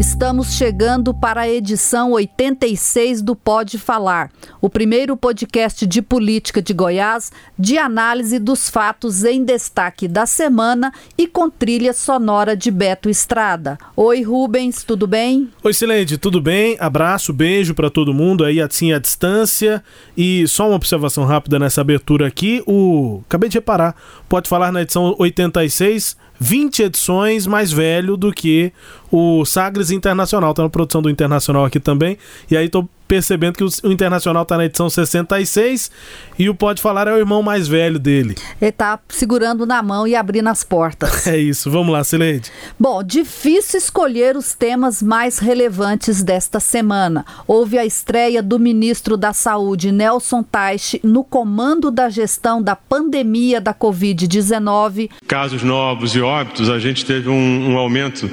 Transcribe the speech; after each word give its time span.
Estamos 0.00 0.54
chegando 0.54 1.12
para 1.12 1.42
a 1.42 1.48
edição 1.50 2.12
86 2.12 3.20
do 3.20 3.36
Pode 3.36 3.76
Falar, 3.76 4.30
o 4.58 4.70
primeiro 4.70 5.14
podcast 5.14 5.86
de 5.86 6.00
política 6.00 6.62
de 6.62 6.72
Goiás, 6.72 7.30
de 7.58 7.76
análise 7.76 8.38
dos 8.38 8.70
fatos 8.70 9.24
em 9.24 9.44
destaque 9.44 10.08
da 10.08 10.24
semana 10.24 10.90
e 11.18 11.26
com 11.26 11.50
trilha 11.50 11.92
sonora 11.92 12.56
de 12.56 12.70
Beto 12.70 13.10
Estrada. 13.10 13.76
Oi, 13.94 14.22
Rubens, 14.22 14.82
tudo 14.84 15.06
bem? 15.06 15.50
Oi, 15.62 15.74
Silente, 15.74 16.16
tudo 16.16 16.40
bem? 16.40 16.78
Abraço, 16.80 17.30
beijo 17.30 17.74
para 17.74 17.90
todo 17.90 18.14
mundo 18.14 18.42
aí 18.42 18.58
assim 18.58 18.94
à 18.94 18.98
distância. 18.98 19.84
E 20.16 20.48
só 20.48 20.66
uma 20.66 20.76
observação 20.76 21.26
rápida 21.26 21.58
nessa 21.58 21.82
abertura 21.82 22.26
aqui, 22.26 22.62
o 22.66 23.20
acabei 23.26 23.50
de 23.50 23.58
reparar, 23.58 23.94
Pode 24.30 24.48
Falar 24.48 24.72
na 24.72 24.80
edição 24.80 25.14
86 25.18 26.16
20 26.40 26.84
edições 26.84 27.46
mais 27.46 27.70
velho 27.70 28.16
do 28.16 28.32
que 28.32 28.72
o 29.12 29.44
Sagres 29.44 29.90
Internacional. 29.90 30.54
Tá 30.54 30.62
na 30.62 30.70
produção 30.70 31.02
do 31.02 31.10
Internacional 31.10 31.66
aqui 31.66 31.78
também. 31.78 32.16
E 32.50 32.56
aí 32.56 32.68
tô 32.68 32.88
percebendo 33.10 33.54
que 33.54 33.64
o 33.64 33.92
Internacional 33.92 34.44
está 34.44 34.56
na 34.56 34.66
edição 34.66 34.88
66 34.88 35.90
e 36.38 36.48
o 36.48 36.54
Pode 36.54 36.80
Falar 36.80 37.08
é 37.08 37.12
o 37.12 37.18
irmão 37.18 37.42
mais 37.42 37.66
velho 37.66 37.98
dele. 37.98 38.36
Ele 38.62 38.70
tá 38.70 39.00
segurando 39.08 39.66
na 39.66 39.82
mão 39.82 40.06
e 40.06 40.14
abrindo 40.14 40.46
as 40.46 40.62
portas. 40.62 41.26
É 41.30 41.36
isso, 41.36 41.70
vamos 41.70 41.92
lá, 41.92 42.02
Sileide. 42.02 42.50
Bom, 42.78 43.02
difícil 43.02 43.78
escolher 43.78 44.36
os 44.36 44.54
temas 44.54 45.02
mais 45.02 45.38
relevantes 45.38 46.22
desta 46.22 46.58
semana. 46.58 47.24
Houve 47.46 47.78
a 47.78 47.84
estreia 47.84 48.42
do 48.42 48.58
ministro 48.58 49.16
da 49.16 49.32
Saúde, 49.32 49.92
Nelson 49.92 50.42
Teich, 50.42 51.00
no 51.04 51.22
comando 51.22 51.90
da 51.90 52.08
gestão 52.08 52.62
da 52.62 52.74
pandemia 52.74 53.60
da 53.60 53.74
Covid-19. 53.74 55.10
Casos 55.26 55.62
novos 55.62 56.16
e 56.16 56.20
óbitos, 56.30 56.70
a 56.70 56.78
gente 56.78 57.04
teve 57.04 57.28
um, 57.28 57.72
um 57.72 57.78
aumento 57.78 58.30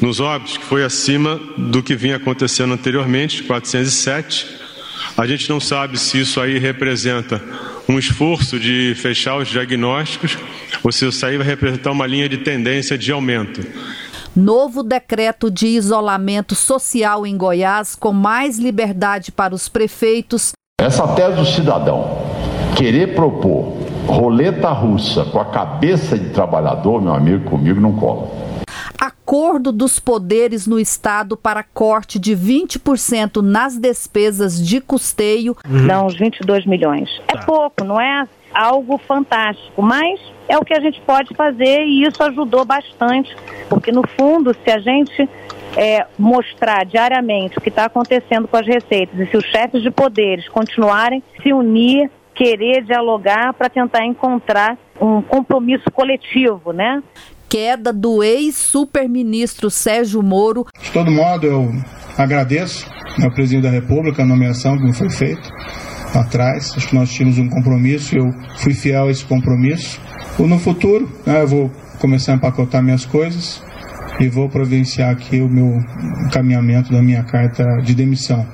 nos 0.00 0.20
óbitos, 0.20 0.58
que 0.58 0.64
foi 0.64 0.84
acima 0.84 1.40
do 1.56 1.82
que 1.82 1.96
vinha 1.96 2.16
acontecendo 2.16 2.74
anteriormente, 2.74 3.42
407. 3.42 4.46
A 5.16 5.26
gente 5.26 5.48
não 5.48 5.58
sabe 5.58 5.98
se 5.98 6.20
isso 6.20 6.40
aí 6.40 6.58
representa 6.58 7.42
um 7.88 7.98
esforço 7.98 8.58
de 8.60 8.94
fechar 8.94 9.36
os 9.36 9.48
diagnósticos 9.48 10.36
ou 10.84 10.92
se 10.92 11.06
isso 11.06 11.24
aí 11.24 11.36
vai 11.36 11.46
representar 11.46 11.90
uma 11.90 12.06
linha 12.06 12.28
de 12.28 12.38
tendência 12.38 12.96
de 12.96 13.10
aumento. 13.10 13.66
Novo 14.36 14.82
decreto 14.82 15.50
de 15.50 15.66
isolamento 15.66 16.54
social 16.54 17.26
em 17.26 17.36
Goiás, 17.36 17.96
com 17.96 18.12
mais 18.12 18.58
liberdade 18.58 19.32
para 19.32 19.54
os 19.54 19.68
prefeitos. 19.68 20.52
Essa 20.80 21.08
tese 21.08 21.36
do 21.36 21.44
cidadão 21.44 22.30
querer 22.76 23.14
propor 23.14 23.79
roleta 24.06 24.70
russa 24.70 25.24
com 25.24 25.40
a 25.40 25.44
cabeça 25.44 26.18
de 26.18 26.30
trabalhador, 26.30 27.00
meu 27.00 27.14
amigo, 27.14 27.48
comigo 27.50 27.80
não 27.80 27.92
cola 27.92 28.50
acordo 29.30 29.70
dos 29.70 30.00
poderes 30.00 30.66
no 30.66 30.78
Estado 30.78 31.36
para 31.36 31.62
corte 31.62 32.18
de 32.18 32.36
20% 32.36 33.40
nas 33.40 33.78
despesas 33.78 34.60
de 34.60 34.80
custeio. 34.80 35.56
Uhum. 35.68 35.86
Dá 35.86 36.02
uns 36.02 36.16
22 36.18 36.66
milhões. 36.66 37.08
É 37.28 37.34
tá. 37.34 37.44
pouco, 37.44 37.84
não 37.84 38.00
é 38.00 38.26
algo 38.52 38.98
fantástico, 38.98 39.80
mas 39.80 40.20
é 40.48 40.58
o 40.58 40.64
que 40.64 40.74
a 40.74 40.80
gente 40.80 41.00
pode 41.02 41.32
fazer 41.34 41.84
e 41.84 42.02
isso 42.02 42.20
ajudou 42.24 42.64
bastante, 42.64 43.34
porque 43.68 43.92
no 43.92 44.02
fundo, 44.18 44.52
se 44.64 44.70
a 44.70 44.80
gente 44.80 45.28
é, 45.76 46.04
mostrar 46.18 46.84
diariamente 46.84 47.56
o 47.56 47.60
que 47.60 47.68
está 47.68 47.84
acontecendo 47.84 48.48
com 48.48 48.56
as 48.56 48.66
receitas 48.66 49.16
e 49.18 49.26
se 49.26 49.36
os 49.36 49.44
chefes 49.44 49.80
de 49.80 49.92
poderes 49.92 50.48
continuarem 50.48 51.22
se 51.40 51.52
unir, 51.52 52.10
querer 52.40 52.82
dialogar 52.84 53.52
para 53.52 53.68
tentar 53.68 54.06
encontrar 54.06 54.78
um 54.98 55.20
compromisso 55.20 55.90
coletivo, 55.92 56.72
né? 56.72 57.02
queda 57.50 57.92
do 57.92 58.22
ex-superministro 58.22 59.68
Sérgio 59.68 60.22
Moro. 60.22 60.64
De 60.80 60.90
todo 60.92 61.10
modo, 61.10 61.46
eu 61.46 61.68
agradeço 62.16 62.88
ao 63.20 63.30
presidente 63.32 63.64
da 63.64 63.70
República 63.70 64.22
a 64.22 64.26
nomeação 64.26 64.78
que 64.78 64.84
me 64.84 64.94
foi 64.94 65.10
feita 65.10 65.50
atrás. 66.14 66.72
Acho 66.76 66.88
que 66.88 66.94
nós 66.94 67.12
tínhamos 67.12 67.38
um 67.38 67.48
compromisso 67.48 68.14
e 68.14 68.18
eu 68.18 68.30
fui 68.58 68.72
fiel 68.72 69.08
a 69.08 69.10
esse 69.10 69.24
compromisso. 69.24 70.00
No 70.38 70.58
futuro, 70.58 71.10
né, 71.26 71.42
eu 71.42 71.48
vou 71.48 71.70
começar 71.98 72.32
a 72.32 72.36
empacotar 72.36 72.82
minhas 72.82 73.04
coisas 73.04 73.62
e 74.18 74.28
vou 74.28 74.48
providenciar 74.48 75.10
aqui 75.10 75.40
o 75.40 75.48
meu 75.48 75.76
encaminhamento 76.26 76.90
da 76.92 77.02
minha 77.02 77.24
carta 77.24 77.64
de 77.82 77.94
demissão 77.94 78.46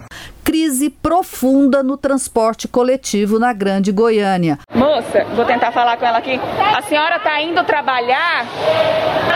crise 0.46 0.90
profunda 0.90 1.82
no 1.82 1.96
transporte 1.96 2.68
coletivo 2.68 3.36
na 3.36 3.52
Grande 3.52 3.90
Goiânia. 3.90 4.60
Moça, 4.72 5.24
vou 5.34 5.44
tentar 5.44 5.72
falar 5.72 5.96
com 5.96 6.06
ela 6.06 6.18
aqui. 6.18 6.40
A 6.72 6.80
senhora 6.82 7.16
está 7.16 7.42
indo 7.42 7.64
trabalhar? 7.64 8.46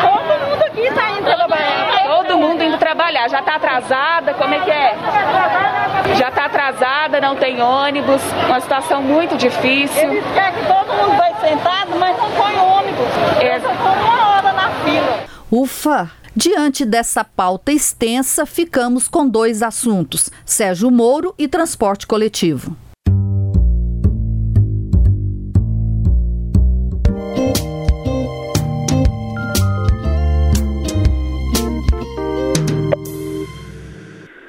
Todo 0.01 0.49
mundo 0.49 0.63
aqui 0.63 0.81
está 0.83 1.11
indo 1.11 1.25
trabalhar. 1.25 2.05
Todo 2.07 2.39
mundo 2.39 2.63
indo 2.63 2.79
trabalhar. 2.79 3.29
Já 3.29 3.41
está 3.41 3.57
atrasada? 3.57 4.35
Como 4.35 4.55
é 4.55 4.61
que 4.61 4.71
é? 4.71 4.95
Já 6.17 6.29
está 6.29 6.45
atrasada, 6.45 7.21
não 7.21 7.35
tem 7.35 7.61
ônibus. 7.61 8.23
Uma 8.47 8.61
situação 8.61 9.03
muito 9.03 9.37
difícil. 9.37 10.13
Eles 10.13 10.25
querem 10.33 10.53
que 10.53 10.67
todo 10.67 10.95
mundo 10.95 11.17
vai 11.17 11.35
sentado, 11.41 11.91
mas 11.99 12.17
não 12.17 12.31
põe 12.31 12.57
ônibus. 12.57 13.09
É. 13.41 13.59
uma 13.59 14.37
hora 14.37 14.53
na 14.53 14.71
fila. 14.85 15.19
Ufa! 15.51 16.20
Diante 16.35 16.87
dessa 16.87 17.25
pauta 17.25 17.73
extensa, 17.73 18.47
ficamos 18.47 19.09
com 19.09 19.29
dois 19.29 19.65
assuntos: 19.65 20.31
Sérgio 20.47 20.89
Moro 20.89 21.35
e 21.37 21.49
transporte 21.49 22.07
coletivo. 22.07 22.77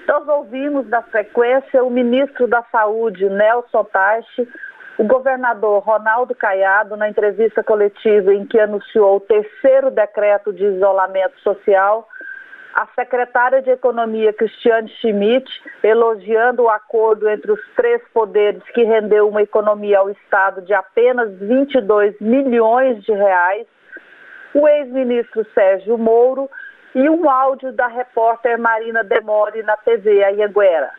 Nós 0.08 0.28
ouvimos 0.28 0.88
da 0.88 1.02
frequência 1.02 1.84
o 1.84 1.90
ministro 1.90 2.48
da 2.48 2.64
Saúde, 2.72 3.28
Nelson 3.28 3.84
Taixe, 3.86 4.48
o 4.98 5.04
governador 5.04 5.82
Ronaldo 5.84 6.36
Caiado, 6.36 6.96
na 6.96 7.10
entrevista 7.10 7.64
coletiva 7.64 8.34
em 8.34 8.46
que 8.46 8.60
anunciou 8.60 9.18
o 9.18 9.20
terceiro 9.22 9.90
decreto 9.90 10.54
de 10.54 10.64
isolamento 10.64 11.40
social, 11.40 12.08
a 12.74 12.88
secretária 12.96 13.62
de 13.62 13.70
Economia, 13.70 14.32
Cristiane 14.32 14.90
Schmidt, 15.00 15.50
elogiando 15.84 16.64
o 16.64 16.70
acordo 16.70 17.30
entre 17.30 17.52
os 17.52 17.60
três 17.76 18.02
poderes 18.14 18.64
que 18.74 18.84
rendeu 18.84 19.28
uma 19.28 19.42
economia 19.42 20.00
ao 20.00 20.10
Estado 20.10 20.62
de 20.62 20.74
apenas 20.74 21.32
22 21.40 22.16
milhões 22.22 23.04
de 23.04 23.12
reais, 23.12 23.68
o 24.54 24.68
ex-ministro 24.68 25.46
Sérgio 25.54 25.98
Moro 25.98 26.50
e 26.96 27.10
um 27.10 27.30
áudio 27.30 27.72
da 27.74 27.88
repórter 27.88 28.58
Marina 28.58 29.04
Demore 29.04 29.64
na 29.64 29.78
TV 29.78 30.24
Anhanguera. 30.24 30.92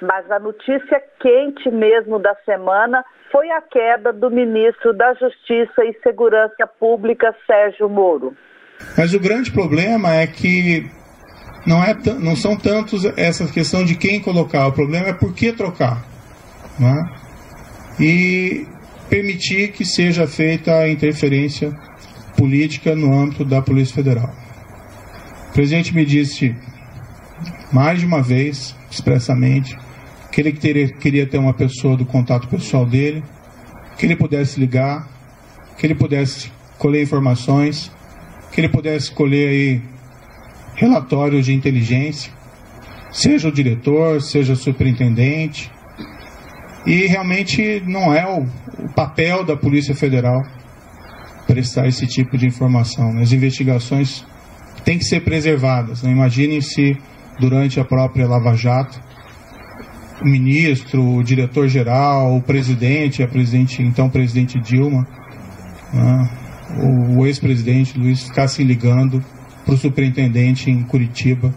Mas 0.00 0.30
a 0.30 0.38
notícia 0.38 1.02
quente 1.20 1.70
mesmo 1.70 2.18
da 2.18 2.34
semana 2.44 3.04
foi 3.32 3.50
a 3.50 3.60
queda 3.60 4.12
do 4.12 4.30
ministro 4.30 4.92
da 4.92 5.12
Justiça 5.14 5.84
e 5.84 5.98
Segurança 6.02 6.66
Pública, 6.78 7.34
Sérgio 7.46 7.88
Moro. 7.88 8.36
Mas 8.96 9.12
o 9.12 9.20
grande 9.20 9.50
problema 9.50 10.14
é 10.14 10.26
que 10.26 10.88
não, 11.66 11.82
é 11.82 11.94
não 12.20 12.36
são 12.36 12.56
tantos 12.56 13.04
essa 13.16 13.46
questão 13.46 13.84
de 13.84 13.96
quem 13.96 14.20
colocar, 14.20 14.66
o 14.68 14.72
problema 14.72 15.08
é 15.08 15.12
por 15.12 15.34
que 15.34 15.52
trocar. 15.52 16.04
É? 16.80 18.02
E 18.02 18.66
permitir 19.10 19.72
que 19.72 19.84
seja 19.84 20.26
feita 20.26 20.72
a 20.72 20.88
interferência 20.88 21.72
política 22.36 22.94
no 22.94 23.12
âmbito 23.12 23.44
da 23.44 23.60
Polícia 23.60 23.96
Federal. 23.96 24.32
O 25.50 25.52
presidente 25.52 25.92
me 25.92 26.04
disse 26.04 26.54
mais 27.72 27.98
de 27.98 28.06
uma 28.06 28.22
vez, 28.22 28.76
expressamente, 28.90 29.76
que 30.30 30.40
ele 30.40 30.52
queria 30.52 31.26
ter 31.26 31.38
uma 31.38 31.54
pessoa 31.54 31.96
do 31.96 32.04
contato 32.04 32.48
pessoal 32.48 32.84
dele, 32.84 33.22
que 33.96 34.06
ele 34.06 34.16
pudesse 34.16 34.60
ligar, 34.60 35.08
que 35.76 35.86
ele 35.86 35.94
pudesse 35.94 36.50
colher 36.78 37.02
informações, 37.02 37.90
que 38.52 38.60
ele 38.60 38.68
pudesse 38.68 39.10
colher 39.10 39.48
aí 39.48 39.82
relatórios 40.74 41.46
de 41.46 41.54
inteligência, 41.54 42.32
seja 43.10 43.48
o 43.48 43.52
diretor, 43.52 44.22
seja 44.22 44.52
o 44.52 44.56
superintendente. 44.56 45.70
E 46.86 47.06
realmente 47.06 47.82
não 47.86 48.14
é 48.14 48.26
o, 48.26 48.46
o 48.84 48.88
papel 48.94 49.44
da 49.44 49.56
Polícia 49.56 49.94
Federal 49.94 50.42
prestar 51.46 51.88
esse 51.88 52.06
tipo 52.06 52.36
de 52.38 52.46
informação. 52.46 53.18
As 53.18 53.32
investigações 53.32 54.24
têm 54.84 54.98
que 54.98 55.04
ser 55.04 55.20
preservadas. 55.20 56.02
Né? 56.02 56.12
Imaginem 56.12 56.60
se 56.60 56.96
durante 57.38 57.80
a 57.80 57.84
própria 57.84 58.28
Lava 58.28 58.54
Jato. 58.54 59.00
O 60.20 60.24
ministro, 60.24 61.16
o 61.16 61.22
diretor-geral, 61.22 62.36
o 62.36 62.42
presidente, 62.42 63.22
a 63.22 63.28
presidente, 63.28 63.82
então 63.82 64.10
presidente 64.10 64.58
Dilma, 64.58 65.06
né, 65.92 66.30
o 67.16 67.24
ex-presidente 67.24 67.98
Luiz 67.98 68.24
ficassem 68.24 68.66
ligando 68.66 69.24
para 69.64 69.74
o 69.74 69.78
superintendente 69.78 70.70
em 70.70 70.82
Curitiba 70.82 71.54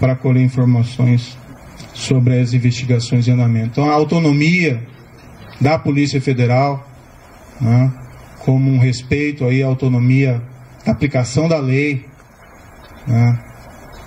para 0.00 0.16
colher 0.16 0.42
informações 0.42 1.36
sobre 1.92 2.40
as 2.40 2.54
investigações 2.54 3.28
em 3.28 3.32
andamento. 3.32 3.68
Então, 3.72 3.90
a 3.90 3.94
autonomia 3.94 4.82
da 5.60 5.78
Polícia 5.78 6.20
Federal, 6.20 6.88
né, 7.60 7.92
como 8.40 8.70
um 8.70 8.78
respeito 8.78 9.44
aí 9.44 9.62
à 9.62 9.66
autonomia 9.66 10.42
da 10.84 10.92
aplicação 10.92 11.48
da 11.48 11.58
lei, 11.58 12.06
né, 13.06 13.38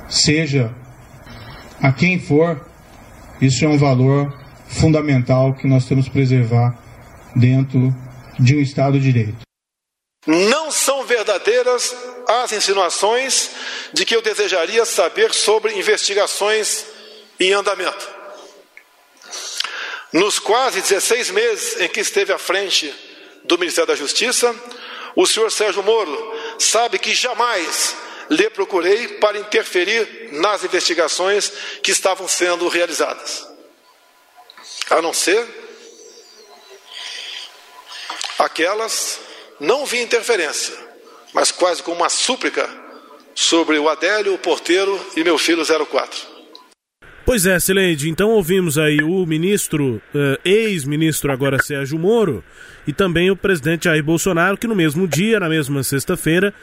seja 0.10 0.72
a 1.82 1.92
quem 1.92 2.20
for, 2.20 2.66
isso 3.42 3.64
é 3.64 3.68
um 3.68 3.78
valor 3.78 4.34
fundamental 4.68 5.54
que 5.54 5.68
nós 5.68 5.86
temos 5.86 6.06
que 6.06 6.12
preservar 6.12 6.78
dentro 7.36 7.94
de 8.40 8.56
um 8.56 8.60
Estado 8.60 9.00
de 9.00 9.12
Direito. 9.12 9.48
Não 10.26 10.72
são 10.72 11.06
verdadeiras 11.06 11.96
as 12.28 12.52
insinuações 12.52 13.52
de 13.94 14.06
que 14.06 14.16
eu 14.16 14.22
desejaria 14.22 14.84
saber 14.86 15.34
sobre 15.34 15.78
investigações 15.78 16.86
em 17.40 17.54
andamento. 17.54 18.10
Nos 20.12 20.40
quase 20.40 20.82
16 20.82 21.32
meses 21.32 21.82
em 21.82 21.88
que 21.88 22.00
esteve 22.00 22.34
à 22.34 22.38
frente 22.38 22.94
do 23.46 23.58
Ministério 23.58 23.88
da 23.88 23.96
Justiça, 23.96 24.54
o 25.16 25.26
senhor 25.26 25.52
Sérgio 25.52 25.84
Moro 25.84 26.34
sabe 26.60 27.00
que 27.00 27.14
jamais 27.14 27.96
lhe 28.30 28.50
procurei 28.50 29.08
para 29.20 29.38
interferir 29.38 30.30
nas 30.34 30.64
investigações 30.64 31.52
que 31.82 31.92
estavam 31.92 32.28
sendo 32.28 32.68
realizadas. 32.68 33.48
A 34.90 35.02
não 35.02 35.14
ser 35.14 35.46
aquelas, 38.40 39.20
não 39.60 39.86
vi 39.86 40.02
interferência, 40.02 40.76
mas 41.34 41.52
quase 41.52 41.84
com 41.84 41.92
uma 41.92 42.10
súplica 42.10 42.68
sobre 43.34 43.78
o 43.78 43.90
Adélio, 43.90 44.34
o 44.34 44.38
porteiro 44.38 45.00
e 45.16 45.24
meu 45.24 45.38
filho 45.38 45.64
04. 45.86 46.38
Pois 47.28 47.46
é, 47.46 47.60
Sileide, 47.60 48.10
então 48.10 48.30
ouvimos 48.30 48.78
aí 48.78 49.04
o 49.04 49.26
ministro, 49.26 50.02
uh, 50.16 50.40
ex-ministro 50.46 51.30
agora 51.30 51.62
Sérgio 51.62 52.00
Moro, 52.00 52.42
e 52.88 52.94
também 52.94 53.30
o 53.30 53.36
presidente 53.36 53.84
Jair 53.84 54.02
Bolsonaro, 54.02 54.58
que 54.58 54.66
no 54.66 54.74
mesmo 54.74 55.06
dia, 55.06 55.38
na 55.38 55.50
mesma 55.50 55.84
sexta-feira, 55.84 56.54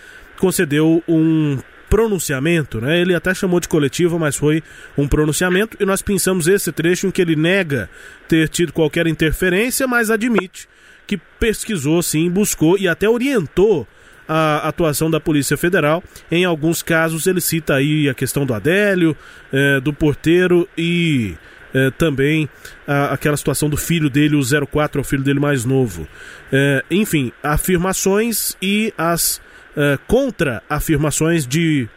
concedeu 0.45 1.03
um 1.09 1.57
pronunciamento, 1.89 2.79
né? 2.79 3.01
Ele 3.01 3.15
até 3.15 3.33
chamou 3.33 3.59
de 3.59 3.67
coletiva, 3.67 4.19
mas 4.19 4.37
foi 4.37 4.63
um 4.95 5.09
pronunciamento 5.09 5.75
e 5.81 5.87
nós 5.87 6.03
pensamos 6.03 6.47
esse 6.47 6.71
trecho 6.71 7.07
em 7.07 7.11
que 7.11 7.23
ele 7.23 7.35
nega 7.35 7.89
ter 8.29 8.47
tido 8.51 8.71
qualquer 8.71 9.07
interferência, 9.07 9.87
mas 9.87 10.11
admite 10.11 10.69
que 11.07 11.17
pesquisou 11.17 12.03
sim, 12.03 12.29
buscou 12.29 12.77
e 12.77 12.87
até 12.87 13.09
orientou 13.09 13.89
a 14.29 14.69
atuação 14.69 15.11
da 15.11 15.19
Polícia 15.19 15.57
Federal. 15.57 16.05
Em 16.31 16.45
alguns 16.45 16.83
casos 16.83 17.27
ele 17.27 17.41
cita 17.41 17.77
aí 17.77 18.07
a 18.07 18.13
questão 18.13 18.45
do 18.45 18.53
Adélio, 18.53 19.17
é, 19.51 19.81
do 19.81 19.95
porteiro 19.95 20.69
e 20.77 21.35
é, 21.73 21.91
também 21.91 22.51
a, 22.87 23.15
aquela 23.15 23.39
situação 23.39 23.71
do 23.71 23.79
filho 23.79 24.11
dele, 24.11 24.37
o 24.37 24.67
04, 24.67 25.01
é 25.01 25.03
o 25.03 25.05
filho 25.05 25.23
dele 25.23 25.41
mais 25.41 25.65
novo. 25.65 26.07
É, 26.53 26.85
enfim, 26.91 27.33
afirmações 27.43 28.55
e 28.61 28.93
as 28.99 29.41
uh, 29.77 29.99
contra 30.09 30.63
afirmações 30.69 31.47
de 31.47 31.89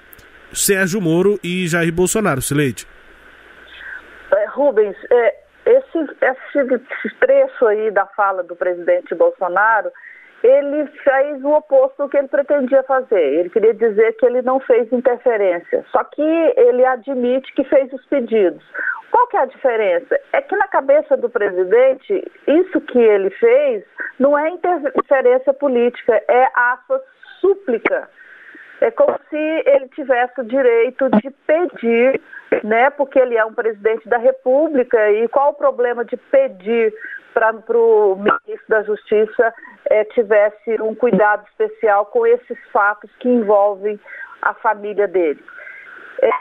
Sérgio 0.53 1.01
Moro 1.01 1.39
e 1.43 1.67
Jair 1.67 1.93
Bolsonaro, 1.93 2.41
Sileide. 2.41 2.87
É, 4.31 4.45
Rubens, 4.47 4.95
é, 5.09 5.35
esse, 5.65 5.97
esse 6.21 7.15
trecho 7.19 7.65
aí 7.65 7.91
da 7.91 8.05
fala 8.05 8.43
do 8.43 8.55
presidente 8.55 9.13
Bolsonaro, 9.15 9.91
ele 10.43 10.87
fez 11.03 11.43
o 11.43 11.49
oposto 11.49 12.03
do 12.03 12.09
que 12.09 12.17
ele 12.17 12.27
pretendia 12.27 12.83
fazer. 12.83 13.21
Ele 13.21 13.49
queria 13.49 13.73
dizer 13.73 14.13
que 14.13 14.25
ele 14.25 14.41
não 14.41 14.59
fez 14.59 14.91
interferência. 14.91 15.83
Só 15.91 16.03
que 16.03 16.21
ele 16.21 16.85
admite 16.85 17.53
que 17.53 17.63
fez 17.63 17.91
os 17.91 18.05
pedidos. 18.05 18.63
Qual 19.11 19.27
que 19.27 19.37
é 19.37 19.41
a 19.41 19.45
diferença? 19.45 20.19
É 20.33 20.41
que 20.41 20.55
na 20.55 20.67
cabeça 20.67 21.17
do 21.17 21.29
presidente, 21.29 22.31
isso 22.47 22.81
que 22.81 22.99
ele 22.99 23.29
fez 23.31 23.83
não 24.19 24.37
é 24.37 24.49
interferência 24.49 25.53
política, 25.53 26.21
é 26.27 26.47
aspas 26.53 27.01
súplica. 27.47 28.09
É 28.81 28.91
como 28.91 29.17
se 29.29 29.63
ele 29.65 29.87
tivesse 29.89 30.39
o 30.39 30.43
direito 30.45 31.09
de 31.09 31.31
pedir, 31.47 32.21
né? 32.63 32.89
Porque 32.91 33.17
ele 33.17 33.35
é 33.35 33.43
um 33.43 33.53
presidente 33.53 34.07
da 34.07 34.17
República 34.17 35.11
e 35.11 35.27
qual 35.29 35.51
o 35.51 35.55
problema 35.55 36.05
de 36.05 36.15
pedir 36.15 36.93
para 37.33 37.77
o 37.77 38.15
ministro 38.15 38.67
da 38.67 38.83
Justiça 38.83 39.53
é, 39.89 40.03
tivesse 40.05 40.81
um 40.81 40.93
cuidado 40.93 41.45
especial 41.49 42.05
com 42.07 42.25
esses 42.25 42.57
fatos 42.71 43.09
que 43.19 43.29
envolvem 43.29 43.99
a 44.41 44.53
família 44.55 45.07
dele. 45.07 45.43
É, 46.21 46.31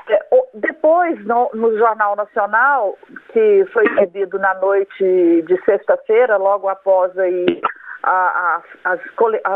depois, 0.54 1.22
no, 1.26 1.50
no, 1.52 1.76
Jornal 1.76 2.16
Nacional, 2.16 2.96
que 3.30 3.66
foi 3.72 3.84
exibido 3.84 4.38
na 4.38 4.54
noite 4.54 5.44
de 5.46 5.64
sexta-feira, 5.64 6.38
logo 6.38 6.66
após 6.68 7.16
aí 7.18 7.60
a, 8.06 8.62
a, 8.84 8.92
as, 8.92 9.00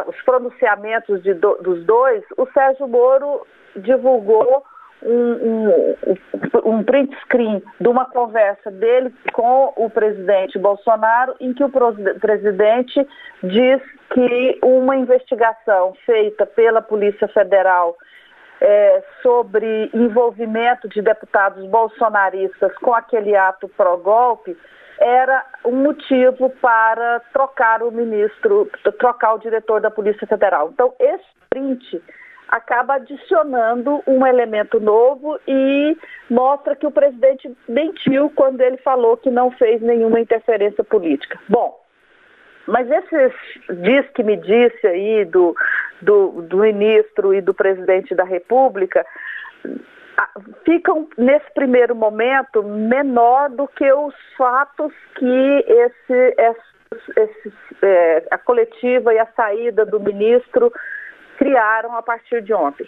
os 0.09 0.23
pronunciamentos 0.23 1.23
de 1.23 1.35
do, 1.35 1.55
dos 1.63 1.85
dois, 1.85 2.25
o 2.37 2.47
Sérgio 2.53 2.89
Moro 2.89 3.47
divulgou 3.77 4.65
um, 5.03 5.33
um, 5.33 5.95
um, 6.65 6.83
print 6.83 7.17
screen 7.23 7.63
de 7.81 7.89
uma 7.89 8.05
conversa 8.05 8.71
dele 8.71 9.15
com 9.33 9.73
o 9.77 9.89
presidente 9.89 10.59
Bolsonaro, 10.59 11.35
em 11.41 11.55
que 11.55 11.63
o 11.65 11.71
presidente 12.21 13.07
diz 13.43 13.81
que 14.13 14.59
uma 14.63 14.97
investigação 14.97 15.95
feita 16.05 16.45
pela 16.45 16.83
Polícia 16.83 17.29
Federal 17.29 17.97
é, 18.61 19.03
sobre 19.23 19.89
envolvimento 19.95 20.89
de 20.89 21.01
deputados 21.01 21.65
bolsonaristas 21.67 22.77
com 22.79 22.93
aquele 22.93 23.35
ato 23.35 23.69
pró-golpe 23.69 24.57
era 25.01 25.45
um 25.65 25.73
motivo 25.73 26.51
para 26.61 27.21
trocar 27.33 27.83
o 27.83 27.91
ministro, 27.91 28.71
trocar 28.99 29.35
o 29.35 29.39
diretor 29.39 29.81
da 29.81 29.91
Polícia 29.91 30.27
Federal. 30.27 30.71
Então, 30.73 30.95
esse 31.01 31.25
print 31.49 32.03
acaba 32.49 32.95
adicionando 32.95 34.03
um 34.07 34.27
elemento 34.27 34.79
novo 34.79 35.41
e 35.49 35.97
mostra 36.29 36.77
que 36.77 36.87
o 36.87 36.91
presidente 36.91 37.51
mentiu 37.69 38.31
quando 38.35 38.61
ele 38.61 38.77
falou 38.79 39.17
que 39.17 39.31
não 39.31 39.51
fez 39.53 39.81
nenhuma 39.81 40.21
interferência 40.21 40.85
política. 40.85 41.39
Bom, 41.49 41.81
mas 42.67 42.91
esses 42.91 43.33
diz 43.83 44.09
que 44.11 44.23
me 44.23 44.37
disse 44.37 44.87
aí 44.87 45.25
do, 45.25 45.55
do, 46.03 46.43
do 46.43 46.59
ministro 46.59 47.33
e 47.33 47.41
do 47.41 47.55
presidente 47.55 48.15
da 48.15 48.25
República 48.25 49.07
ficam 50.65 51.09
nesse 51.17 51.51
primeiro 51.55 51.95
momento 51.95 52.63
menor 52.63 53.51
do 53.51 53.69
que 53.69 53.93
os 53.93 54.15
fatos 54.37 54.93
que 55.17 55.65
esse, 55.67 56.35
esse, 56.39 57.21
esse 57.21 57.53
é, 57.83 58.27
a 58.31 58.39
coletiva 58.39 59.15
e 59.15 59.19
a 59.19 59.27
saída 59.37 59.85
do 59.85 60.01
ministro 60.01 60.73
criaram 61.39 61.97
a 61.97 62.03
partir 62.03 62.43
de 62.43 62.53
ontem. 62.53 62.87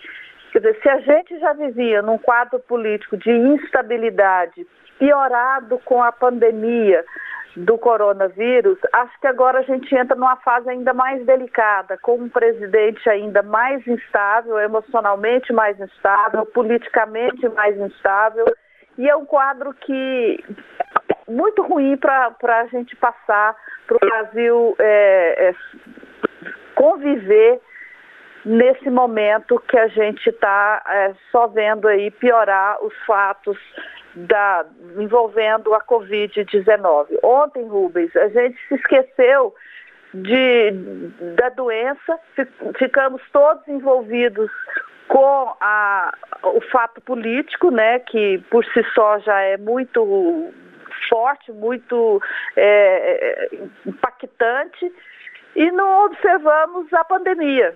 Quer 0.52 0.58
dizer, 0.58 0.80
se 0.82 0.88
a 0.88 0.98
gente 0.98 1.38
já 1.38 1.54
vivia 1.54 2.02
num 2.02 2.18
quadro 2.18 2.60
político 2.60 3.16
de 3.16 3.30
instabilidade 3.30 4.66
piorado 4.98 5.78
com 5.84 6.02
a 6.02 6.12
pandemia, 6.12 7.04
do 7.56 7.76
coronavírus, 7.76 8.78
acho 8.92 9.20
que 9.20 9.26
agora 9.26 9.58
a 9.58 9.62
gente 9.62 9.94
entra 9.94 10.16
numa 10.16 10.36
fase 10.36 10.70
ainda 10.70 10.94
mais 10.94 11.24
delicada, 11.26 11.98
com 11.98 12.14
um 12.16 12.28
presidente 12.28 13.08
ainda 13.08 13.42
mais 13.42 13.86
instável, 13.86 14.58
emocionalmente 14.58 15.52
mais 15.52 15.78
instável, 15.78 16.46
politicamente 16.46 17.48
mais 17.50 17.78
instável, 17.78 18.46
e 18.96 19.08
é 19.08 19.16
um 19.16 19.24
quadro 19.24 19.74
que 19.74 20.44
é 21.08 21.30
muito 21.30 21.62
ruim 21.62 21.96
para 21.96 22.34
a 22.42 22.66
gente 22.66 22.96
passar, 22.96 23.56
para 23.86 23.96
o 23.96 24.00
Brasil 24.00 24.76
é, 24.78 25.48
é, 25.48 25.54
conviver 26.74 27.60
nesse 28.44 28.90
momento 28.90 29.62
que 29.68 29.78
a 29.78 29.88
gente 29.88 30.28
está 30.28 30.82
é, 30.86 31.12
só 31.30 31.46
vendo 31.46 31.86
aí 31.86 32.10
piorar 32.10 32.82
os 32.84 32.94
fatos 33.06 33.58
da, 34.14 34.64
envolvendo 34.96 35.74
a 35.74 35.80
Covid-19. 35.80 37.18
Ontem, 37.22 37.66
Rubens, 37.66 38.14
a 38.16 38.28
gente 38.28 38.58
se 38.68 38.74
esqueceu 38.74 39.54
de, 40.14 40.70
da 41.36 41.48
doença, 41.50 42.18
ficamos 42.78 43.22
todos 43.32 43.66
envolvidos 43.68 44.50
com 45.08 45.54
a, 45.60 46.14
o 46.42 46.60
fato 46.60 47.00
político, 47.00 47.70
né, 47.70 47.98
que 48.00 48.38
por 48.50 48.64
si 48.66 48.84
só 48.94 49.18
já 49.20 49.40
é 49.40 49.56
muito 49.56 50.52
forte, 51.08 51.52
muito 51.52 52.22
é, 52.56 53.48
é 53.52 53.58
impactante, 53.86 54.92
e 55.56 55.70
não 55.70 56.06
observamos 56.06 56.92
a 56.92 57.04
pandemia. 57.04 57.74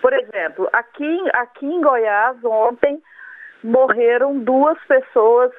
Por 0.00 0.12
exemplo, 0.12 0.68
aqui, 0.72 1.22
aqui 1.32 1.66
em 1.66 1.80
Goiás, 1.80 2.42
ontem, 2.44 3.00
morreram 3.62 4.38
duas 4.38 4.78
pessoas, 4.84 5.52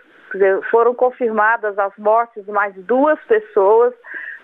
foram 0.69 0.95
confirmadas 0.95 1.77
as 1.77 1.91
mortes 1.97 2.45
de 2.45 2.51
mais 2.51 2.73
duas 2.75 3.19
pessoas. 3.25 3.93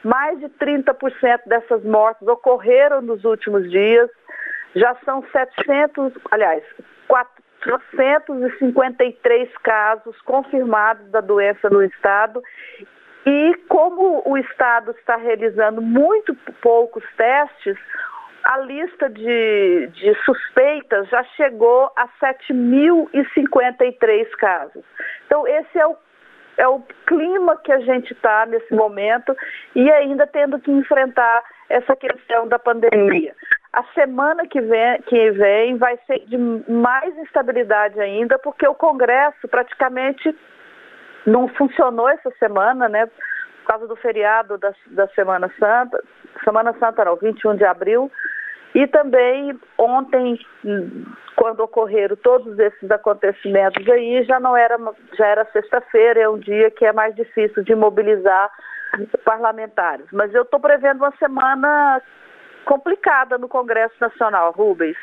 Mais 0.03 0.37
de 0.39 0.47
30% 0.47 1.39
dessas 1.47 1.83
mortes 1.83 2.27
ocorreram 2.27 3.01
nos 3.01 3.25
últimos 3.25 3.67
dias. 3.69 4.09
Já 4.75 4.95
são 5.03 5.23
700, 5.31 6.13
aliás, 6.31 6.63
453 7.07 9.57
casos 9.57 10.21
confirmados 10.21 11.09
da 11.09 11.19
doença 11.19 11.69
no 11.69 11.83
estado. 11.83 12.41
E 13.25 13.55
como 13.67 14.23
o 14.25 14.37
estado 14.37 14.91
está 14.91 15.17
realizando 15.17 15.81
muito 15.81 16.33
poucos 16.61 17.03
testes, 17.17 17.77
a 18.47 18.57
lista 18.59 19.09
de, 19.09 19.87
de 19.87 20.15
suspeitas 20.23 21.09
já 21.09 21.21
chegou 21.35 21.91
a 21.97 22.07
7.053 22.23 24.29
casos. 24.37 24.85
Então, 25.25 25.45
esse 25.45 25.77
é 25.77 25.85
o, 25.85 25.97
é 26.55 26.65
o 26.65 26.81
clima 27.05 27.57
que 27.57 27.73
a 27.73 27.81
gente 27.81 28.13
está 28.13 28.45
nesse 28.45 28.73
momento 28.73 29.35
e 29.75 29.91
ainda 29.91 30.25
tendo 30.25 30.61
que 30.61 30.71
enfrentar 30.71 31.43
essa 31.69 31.93
questão 31.93 32.47
da 32.47 32.57
pandemia. 32.57 33.35
A 33.73 33.83
semana 33.93 34.47
que 34.47 34.61
vem, 34.61 35.01
que 35.01 35.29
vem 35.31 35.75
vai 35.75 35.99
ser 36.07 36.19
de 36.27 36.37
mais 36.37 37.17
instabilidade 37.17 37.99
ainda, 37.99 38.39
porque 38.39 38.65
o 38.65 38.73
Congresso 38.73 39.45
praticamente 39.49 40.33
não 41.25 41.49
funcionou 41.49 42.07
essa 42.07 42.31
semana, 42.39 42.87
né? 42.87 43.07
Por 43.07 43.73
causa 43.73 43.87
do 43.87 43.97
feriado 43.97 44.57
da, 44.57 44.73
da 44.91 45.09
Semana 45.09 45.51
Santa, 45.59 46.01
Semana 46.45 46.73
Santa 46.79 47.03
não, 47.03 47.17
21 47.17 47.57
de 47.57 47.65
abril, 47.65 48.09
e 48.77 48.85
também 48.85 49.59
ontem, 49.75 50.39
quando 51.35 51.61
ocorreram 51.61 52.15
todos 52.17 52.59
esses 52.59 52.91
acontecimentos 52.91 53.89
aí, 53.89 54.23
já 54.23 54.39
não 54.39 54.55
era, 54.55 54.77
já 55.17 55.25
era 55.25 55.51
sexta-feira, 55.51 56.19
é 56.19 56.29
um 56.29 56.37
dia 56.37 56.69
que 56.69 56.85
é 56.85 56.93
mais 56.93 57.15
difícil 57.15 57.63
de 57.63 57.73
mobilizar 57.73 58.51
parlamentares. 59.25 60.05
Mas 60.13 60.31
eu 60.31 60.43
estou 60.43 60.59
prevendo 60.59 60.97
uma 60.97 61.11
semana 61.17 61.99
complicada 62.65 63.39
no 63.39 63.49
Congresso 63.49 63.95
Nacional, 63.99 64.51
Rubens. 64.51 64.95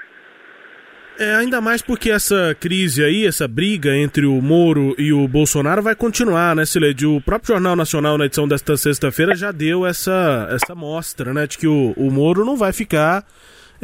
É, 1.19 1.35
ainda 1.35 1.61
mais 1.61 1.83
porque 1.83 2.13
essa 2.13 2.57
crise 2.61 3.03
aí, 3.03 3.27
essa 3.27 3.49
briga 3.49 3.91
entre 3.97 4.25
o 4.25 4.41
Moro 4.41 4.95
e 4.97 5.13
o 5.13 5.27
Bolsonaro 5.27 5.83
vai 5.83 5.97
continuar, 5.97 6.55
né, 6.55 6.65
Sileide? 6.65 7.07
O 7.07 7.21
próprio 7.21 7.55
Jornal 7.55 7.75
Nacional, 7.75 8.17
na 8.17 8.27
edição 8.27 8.47
desta 8.47 8.77
sexta-feira, 8.77 9.35
já 9.35 9.51
deu 9.51 9.85
essa, 9.85 10.49
essa 10.49 10.77
mostra, 10.77 11.35
né, 11.35 11.45
de 11.49 11.59
que 11.59 11.67
o, 11.67 11.93
o 11.97 12.09
Moro 12.09 12.45
não 12.45 12.57
vai 12.57 12.73
ficar 12.73 13.25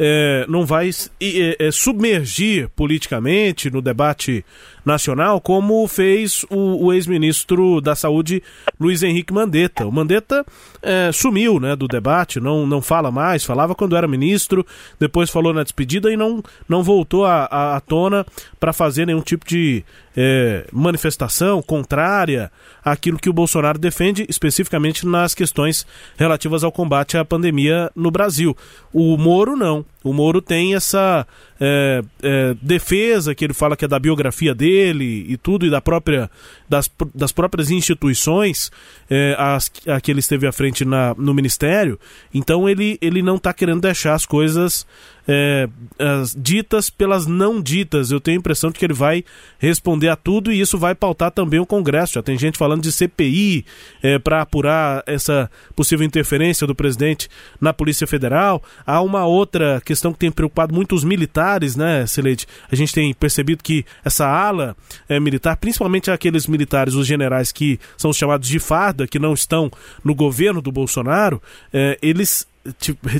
é, 0.03 0.47
não 0.49 0.65
vai 0.65 0.89
é, 1.21 1.67
é, 1.67 1.71
submergir 1.71 2.67
politicamente 2.69 3.69
no 3.69 3.83
debate 3.83 4.43
nacional, 4.83 5.39
como 5.39 5.87
fez 5.87 6.43
o, 6.49 6.85
o 6.85 6.91
ex-ministro 6.91 7.79
da 7.79 7.93
Saúde 7.93 8.41
Luiz 8.79 9.03
Henrique 9.03 9.31
Mandetta. 9.31 9.85
O 9.85 9.91
Mandetta 9.91 10.43
é, 10.81 11.11
sumiu 11.11 11.59
né, 11.59 11.75
do 11.75 11.87
debate, 11.87 12.39
não, 12.39 12.65
não 12.65 12.81
fala 12.81 13.11
mais, 13.11 13.45
falava 13.45 13.75
quando 13.75 13.95
era 13.95 14.07
ministro, 14.07 14.65
depois 14.99 15.29
falou 15.29 15.53
na 15.53 15.61
despedida 15.61 16.11
e 16.11 16.17
não, 16.17 16.41
não 16.67 16.81
voltou 16.81 17.23
à 17.23 17.79
tona 17.85 18.25
para 18.59 18.73
fazer 18.73 19.05
nenhum 19.05 19.21
tipo 19.21 19.45
de 19.45 19.83
é, 20.15 20.65
manifestação 20.71 21.61
contrária 21.61 22.51
àquilo 22.83 23.19
que 23.19 23.29
o 23.29 23.33
Bolsonaro 23.33 23.79
defende, 23.79 24.25
especificamente 24.27 25.05
nas 25.05 25.33
questões 25.33 25.85
relativas 26.17 26.63
ao 26.63 26.71
combate 26.71 27.17
à 27.17 27.25
pandemia 27.25 27.91
no 27.95 28.11
Brasil. 28.11 28.55
O 28.93 29.17
Moro 29.17 29.55
não. 29.55 29.85
O 30.03 30.13
Moro 30.13 30.41
tem 30.41 30.75
essa 30.75 31.27
é, 31.59 32.01
é, 32.23 32.55
defesa 32.61 33.35
que 33.35 33.45
ele 33.45 33.53
fala 33.53 33.77
que 33.77 33.85
é 33.85 33.87
da 33.87 33.99
biografia 33.99 34.53
dele 34.53 35.25
e 35.29 35.37
tudo, 35.37 35.65
e 35.65 35.69
da 35.69 35.79
própria, 35.79 36.29
das, 36.67 36.89
das 37.13 37.31
próprias 37.31 37.69
instituições 37.69 38.71
é, 39.09 39.35
as, 39.37 39.71
a 39.87 40.01
que 40.01 40.11
ele 40.11 40.19
esteve 40.19 40.47
à 40.47 40.51
frente 40.51 40.83
na, 40.83 41.13
no 41.15 41.33
Ministério. 41.33 41.99
Então 42.33 42.67
ele, 42.67 42.97
ele 43.01 43.21
não 43.21 43.35
está 43.35 43.53
querendo 43.53 43.81
deixar 43.81 44.15
as 44.15 44.25
coisas 44.25 44.87
é, 45.27 45.69
as 45.99 46.35
ditas 46.35 46.89
pelas 46.89 47.27
não 47.27 47.61
ditas. 47.61 48.11
Eu 48.11 48.19
tenho 48.19 48.37
a 48.37 48.39
impressão 48.39 48.71
de 48.71 48.79
que 48.79 48.85
ele 48.85 48.93
vai 48.93 49.23
responder 49.59 50.09
a 50.09 50.15
tudo 50.15 50.51
e 50.51 50.59
isso 50.59 50.77
vai 50.77 50.95
pautar 50.95 51.31
também 51.31 51.59
o 51.59 51.65
Congresso. 51.65 52.13
Já 52.13 52.23
tem 52.23 52.37
gente 52.37 52.57
falando 52.57 52.81
de 52.81 52.91
CPI 52.91 53.65
é, 54.01 54.19
para 54.19 54.41
apurar 54.41 55.03
essa 55.05 55.49
possível 55.75 56.05
interferência 56.05 56.65
do 56.65 56.75
presidente 56.75 57.29
na 57.59 57.73
Polícia 57.73 58.07
Federal. 58.07 58.61
Há 58.85 59.01
uma 59.01 59.25
outra 59.25 59.81
questão 59.91 60.13
que 60.13 60.19
tem 60.19 60.31
preocupado 60.31 60.73
muito 60.73 60.95
os 60.95 61.03
militares, 61.03 61.75
né, 61.75 62.07
Celeste? 62.07 62.47
A 62.71 62.75
gente 62.75 62.93
tem 62.93 63.13
percebido 63.13 63.61
que 63.61 63.85
essa 64.05 64.25
ala 64.25 64.75
é, 65.09 65.19
militar, 65.19 65.57
principalmente 65.57 66.09
aqueles 66.09 66.47
militares, 66.47 66.93
os 66.93 67.05
generais 67.05 67.51
que 67.51 67.77
são 67.97 68.11
os 68.11 68.17
chamados 68.17 68.47
de 68.47 68.57
farda, 68.57 69.05
que 69.05 69.19
não 69.19 69.33
estão 69.33 69.69
no 70.01 70.15
governo 70.15 70.61
do 70.61 70.71
Bolsonaro, 70.71 71.41
é, 71.73 71.97
eles 72.01 72.47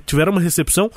tiveram 0.05 0.31
uma 0.31 0.41
recepção 0.41 0.89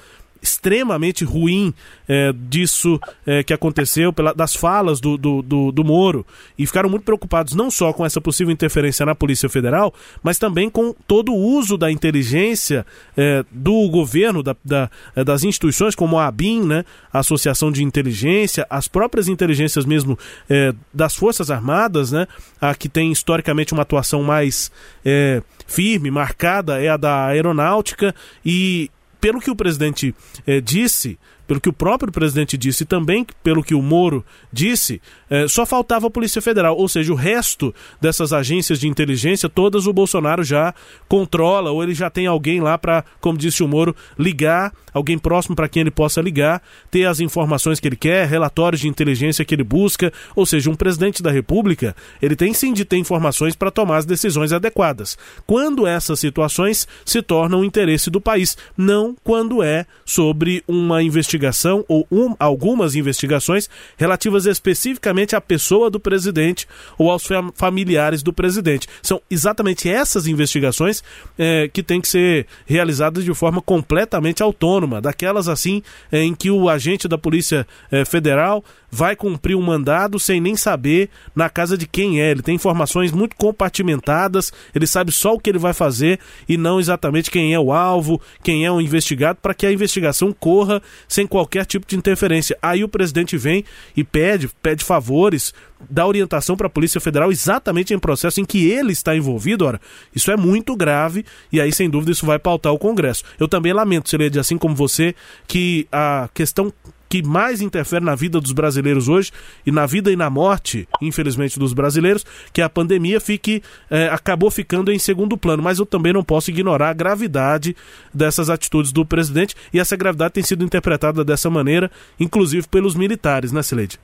extremamente 0.45 1.25
ruim 1.25 1.73
é, 2.07 2.33
disso 2.33 3.01
é, 3.27 3.43
que 3.43 3.53
aconteceu, 3.53 4.13
pela, 4.13 4.35
das 4.35 4.55
falas 4.55 5.01
do, 5.01 5.17
do, 5.17 5.41
do, 5.41 5.73
do, 5.73 5.85
Moro, 5.85 6.27
e 6.59 6.67
ficaram 6.67 6.91
muito 6.91 7.03
preocupados 7.03 7.55
não 7.55 7.71
só 7.71 7.95
com 7.95 8.05
essa 8.05 8.21
possível 8.21 8.53
interferência 8.53 9.07
na 9.07 9.15
Polícia 9.15 9.49
Federal, 9.49 9.93
mas 10.23 10.39
também 10.39 10.69
com 10.69 10.95
todo 11.07 11.33
o 11.33 11.37
uso 11.37 11.79
da 11.79 11.91
inteligência 11.91 12.85
é, 13.17 13.43
do 13.51 13.89
governo, 13.89 14.43
da, 14.43 14.55
da, 14.63 14.91
é, 15.17 15.25
das 15.25 15.45
instituições 15.45 15.95
como 15.95 16.19
a 16.19 16.27
ABIN, 16.27 16.63
né, 16.63 16.85
a 17.11 17.21
Associação 17.21 17.73
de 17.73 17.83
Inteligência, 17.83 18.67
as 18.69 18.87
próprias 18.87 19.29
inteligências 19.29 19.87
mesmo 19.87 20.19
é, 20.49 20.75
das 20.93 21.17
Forças 21.17 21.51
Armadas, 21.51 22.13
né, 22.13 22.29
a 22.61 22.75
que 22.75 22.89
tem 22.89 23.11
historicamente 23.11 23.73
uma 23.73 23.83
atuação 23.83 24.23
mais 24.23 24.71
é, 25.03 25.43
firme, 25.67 26.11
marcada, 26.11 26.83
é 26.83 26.91
a 26.91 26.99
da 26.99 27.27
aeronáutica, 27.27 28.15
e 28.45 28.91
pelo 29.25 29.41
que 29.41 29.51
o 29.51 29.57
presidente 29.57 30.15
eh, 30.47 30.61
disse, 30.61 31.19
pelo 31.47 31.61
que 31.61 31.69
o 31.69 31.73
próprio 31.73 32.13
presidente 32.13 32.57
disse 32.57 32.85
e 32.85 32.87
também 32.87 33.27
pelo 33.43 33.63
que 33.63 33.75
o 33.75 33.83
Moro 33.83 34.25
disse, 34.53 35.01
eh, 35.29 35.47
só 35.49 35.67
faltava 35.67 36.07
a 36.07 36.11
Polícia 36.11 36.41
Federal. 36.41 36.77
Ou 36.77 36.89
seja, 36.89 37.13
o 37.13 37.17
resto 37.17 37.75
dessas 38.01 38.33
agências 38.33 38.79
de 38.79 38.89
inteligência, 38.89 39.49
todas 39.49 39.87
o 39.87 39.93
Bolsonaro 39.93 40.43
já 40.43 40.75
controla, 41.09 41.71
ou 41.71 41.83
ele 41.83 41.95
já 41.95 42.09
tem 42.09 42.27
alguém 42.27 42.61
lá 42.61 42.79
para, 42.79 43.05
como 43.21 43.39
disse 43.39 43.63
o 43.63 43.69
Moro, 43.69 43.95
ligar, 44.19 44.73
alguém 44.93 45.19
próximo 45.19 45.55
para 45.55 45.69
quem 45.69 45.83
ele 45.83 45.91
possa 45.91 46.21
ligar, 46.21 46.63
ter 46.91 47.05
as 47.05 47.21
informações 47.21 47.81
que 47.81 47.89
ele 47.89 47.97
quer, 47.97 48.27
relatórios 48.27 48.81
de 48.81 48.89
inteligência 48.89 49.45
que 49.45 49.55
ele 49.55 49.65
busca. 49.65 50.13
Ou 50.35 50.47
seja, 50.47 50.71
um 50.71 50.75
presidente 50.75 51.23
da 51.23 51.31
República, 51.31 51.95
ele 52.23 52.37
tem 52.37 52.55
sim 52.55 52.73
de 52.73 52.85
ter 52.85 52.97
informações 52.97 53.55
para 53.55 53.71
tomar 53.71 53.99
as 53.99 54.07
decisões 54.07 54.53
adequadas. 54.53 55.19
Quando 55.47 55.87
essas 55.87 56.21
situações 56.21 56.89
se 57.05 57.21
tornam 57.21 57.65
interesse 57.65 58.09
do 58.11 58.21
país, 58.21 58.57
não 58.77 59.15
quando 59.23 59.63
é 59.63 59.87
sobre 60.05 60.63
uma 60.67 61.03
investigação 61.03 61.34
investigação 61.35 61.85
ou 61.89 62.07
um, 62.11 62.35
algumas 62.39 62.95
investigações 62.95 63.69
relativas 63.97 64.47
especificamente 64.47 65.35
à 65.35 65.41
pessoa 65.41 65.91
do 65.91 65.99
presidente 65.99 66.67
ou 66.97 67.11
aos 67.11 67.27
familiares 67.55 68.23
do 68.23 68.33
presidente. 68.33 68.89
São 69.03 69.21
exatamente 69.31 69.89
essas 69.89 70.27
investigações 70.27 71.03
é, 71.37 71.69
que 71.69 71.83
têm 71.83 72.01
que 72.01 72.09
ser 72.09 72.47
realizadas 72.67 73.25
de 73.25 73.35
forma 73.35 73.61
completamente 73.61 74.43
autônoma, 74.43 75.01
daquelas 75.01 75.49
assim 75.49 75.83
é, 76.11 76.23
em 76.23 76.35
que 76.35 76.51
o 76.51 76.69
agente 76.69 77.09
da 77.09 77.19
Polícia 77.19 77.67
é, 77.91 78.05
Federal 78.05 78.65
vai 78.95 79.17
cumprir 79.17 79.57
um 79.57 79.61
mandado 79.61 80.21
sem 80.21 80.41
nem 80.41 80.55
saber 80.55 81.11
na 81.35 81.51
casa 81.51 81.77
de 81.77 81.85
quem 81.85 82.21
é. 82.21 82.31
Ele 82.31 82.43
tem 82.43 82.55
informações 82.55 83.11
muito 83.11 83.35
compartimentadas, 83.35 84.53
ele 84.73 84.87
sabe 84.87 85.11
só 85.11 85.35
o 85.35 85.41
que 85.41 85.51
ele 85.51 85.59
vai 85.59 85.73
fazer 85.73 86.21
e 86.49 86.57
não 86.57 86.79
exatamente 86.79 87.29
quem 87.29 87.53
é 87.53 87.59
o 87.59 87.73
alvo, 87.73 88.21
quem 88.43 88.65
é 88.65 88.71
o 88.71 88.81
investigado, 88.81 89.41
para 89.43 89.53
que 89.53 89.67
a 89.67 89.73
investigação 89.73 90.33
corra 90.33 90.81
sem 91.09 91.27
qualquer 91.27 91.67
tipo 91.67 91.87
de 91.89 91.97
interferência. 91.97 92.57
Aí 92.63 92.85
o 92.85 92.89
presidente 92.89 93.37
vem 93.37 93.65
e 93.97 94.05
pede, 94.05 94.49
pede 94.63 94.85
favores, 94.85 95.53
dá 95.91 96.07
orientação 96.07 96.57
para 96.57 96.69
a 96.69 96.71
Polícia 96.71 97.01
Federal 97.01 97.33
exatamente 97.33 97.93
em 97.93 97.99
processo 97.99 98.41
em 98.41 98.45
que 98.45 98.71
ele 98.71 98.93
está 98.93 99.17
envolvido. 99.17 99.67
Ora, 99.67 99.81
isso 100.15 100.31
é 100.31 100.37
muito 100.37 100.77
grave 100.77 101.25
e 101.51 101.61
aí, 101.61 101.73
sem 101.73 101.91
dúvida, 101.91 102.13
isso 102.13 102.25
vai 102.25 102.39
pautar 102.39 102.73
o 102.73 102.79
Congresso. 102.79 103.25
Eu 103.41 103.49
também 103.49 103.73
lamento, 103.73 104.09
Celede, 104.09 104.39
assim 104.39 104.57
como 104.57 104.75
você, 104.75 105.17
que 105.49 105.89
a 105.91 106.29
questão 106.33 106.73
que 107.15 107.23
mais 107.23 107.61
interfere 107.61 108.05
na 108.05 108.17
vida 108.17 108.41
dos 108.41 108.51
brasileiros 108.51 109.09
hoje 109.09 109.31
e 109.65 109.71
na 109.71 109.87
vida 109.87 110.11
e 110.11 110.17
na 110.17 110.29
morte, 110.29 110.89
infelizmente, 111.01 111.61
dos 111.61 111.73
brasileiros, 111.73 112.25
que 112.53 112.61
a 112.61 112.69
pandemia 112.69 113.21
fique 113.21 113.63
é, 113.89 114.09
acabou 114.09 114.51
ficando 114.51 114.91
em 114.91 114.99
segundo 114.99 115.39
plano. 115.39 115.63
Mas 115.63 115.79
eu 115.79 115.87
também 115.87 116.13
não 116.13 116.25
posso 116.25 116.51
ignorar 116.51 116.89
a 116.89 116.93
gravidade 116.93 117.77
dessas 118.13 118.51
atitudes 118.51 118.91
do 118.91 119.07
presidente 119.07 119.55
e 119.73 119.79
essa 119.79 119.97
gravidade 119.97 120.35
tem 120.35 120.43
sido 120.43 120.65
interpretada 120.65 121.25
dessa 121.25 121.49
maneira, 121.49 121.89
inclusive 122.19 122.67
pelos 122.67 122.97
militares, 122.97 123.53
né, 123.53 123.63
Sileide? 123.63 124.01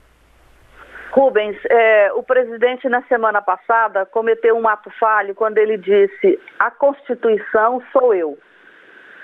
Rubens, 1.10 1.56
é, 1.68 2.12
o 2.12 2.22
presidente 2.22 2.88
na 2.88 3.02
semana 3.08 3.42
passada 3.42 4.06
cometeu 4.06 4.56
um 4.56 4.68
ato 4.68 4.88
falho 5.00 5.34
quando 5.34 5.58
ele 5.58 5.76
disse: 5.76 6.38
a 6.60 6.70
Constituição 6.70 7.82
sou 7.92 8.14
eu. 8.14 8.38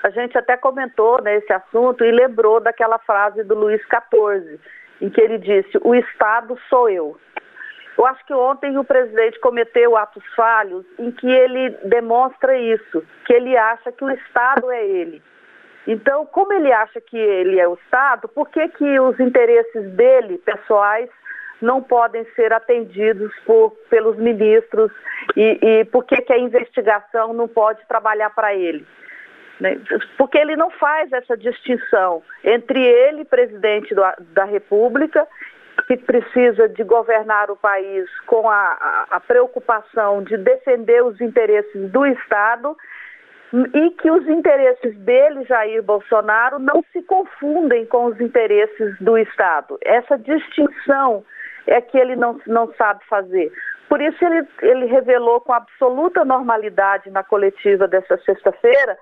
A 0.03 0.09
gente 0.09 0.37
até 0.37 0.55
comentou 0.55 1.21
nesse 1.21 1.51
assunto 1.51 2.03
e 2.03 2.11
lembrou 2.11 2.59
daquela 2.59 2.99
frase 2.99 3.43
do 3.43 3.55
Luiz 3.55 3.81
XIV, 3.81 4.59
em 5.01 5.09
que 5.09 5.21
ele 5.21 5.37
disse: 5.37 5.77
o 5.81 5.95
Estado 5.95 6.57
sou 6.69 6.89
eu. 6.89 7.17
Eu 7.97 8.05
acho 8.05 8.23
que 8.25 8.33
ontem 8.33 8.77
o 8.77 8.83
presidente 8.83 9.39
cometeu 9.39 9.97
atos 9.97 10.23
falhos 10.35 10.85
em 10.99 11.11
que 11.11 11.27
ele 11.27 11.71
demonstra 11.85 12.55
isso, 12.55 13.03
que 13.25 13.33
ele 13.33 13.57
acha 13.57 13.91
que 13.91 14.03
o 14.03 14.11
Estado 14.11 14.69
é 14.69 14.85
ele. 14.85 15.21
Então, 15.87 16.25
como 16.25 16.53
ele 16.53 16.71
acha 16.71 17.01
que 17.01 17.17
ele 17.17 17.59
é 17.59 17.67
o 17.67 17.73
Estado, 17.73 18.27
por 18.27 18.49
que, 18.49 18.67
que 18.69 18.99
os 18.99 19.19
interesses 19.19 19.89
dele, 19.93 20.37
pessoais, 20.37 21.09
não 21.59 21.81
podem 21.81 22.23
ser 22.35 22.53
atendidos 22.53 23.33
por, 23.45 23.71
pelos 23.89 24.15
ministros 24.17 24.91
e, 25.35 25.57
e 25.61 25.85
por 25.85 26.05
que, 26.05 26.21
que 26.21 26.33
a 26.33 26.37
investigação 26.37 27.33
não 27.33 27.47
pode 27.47 27.83
trabalhar 27.87 28.29
para 28.29 28.53
ele? 28.53 28.85
Né? 29.59 29.79
Porque 30.17 30.37
ele 30.37 30.55
não 30.55 30.69
faz 30.69 31.11
essa 31.11 31.35
distinção 31.35 32.21
entre 32.43 32.79
ele, 32.79 33.25
presidente 33.25 33.93
do, 33.93 34.01
da 34.33 34.45
República, 34.45 35.27
que 35.87 35.97
precisa 35.97 36.67
de 36.67 36.83
governar 36.83 37.49
o 37.49 37.55
país 37.55 38.09
com 38.25 38.49
a, 38.49 39.05
a, 39.09 39.19
preocupação 39.19 40.23
de 40.23 40.37
defender 40.37 41.03
os 41.03 41.19
interesses 41.21 41.91
do 41.91 42.05
Estado 42.05 42.75
e 43.73 43.91
que 43.91 44.11
os 44.11 44.27
interesses 44.27 44.97
dele, 44.97 45.45
Jair 45.45 45.81
Bolsonaro, 45.81 46.59
não 46.59 46.83
se 46.91 47.01
confundem 47.03 47.85
com 47.85 48.05
os 48.05 48.19
interesses 48.19 48.97
do 48.99 49.17
Estado. 49.17 49.77
Essa 49.83 50.17
distinção 50.17 51.23
é 51.65 51.79
que 51.79 51.97
ele 51.97 52.15
não, 52.15 52.39
não 52.45 52.73
sabe 52.73 53.05
fazer. 53.05 53.51
Por 53.87 54.01
isso, 54.01 54.17
ele, 54.25 54.45
ele 54.61 54.85
revelou 54.87 55.39
com 55.39 55.53
absoluta 55.53 56.25
normalidade 56.25 57.09
na 57.09 57.23
coletiva 57.23 57.87
dessa 57.87 58.17
sexta-feira 58.17 58.97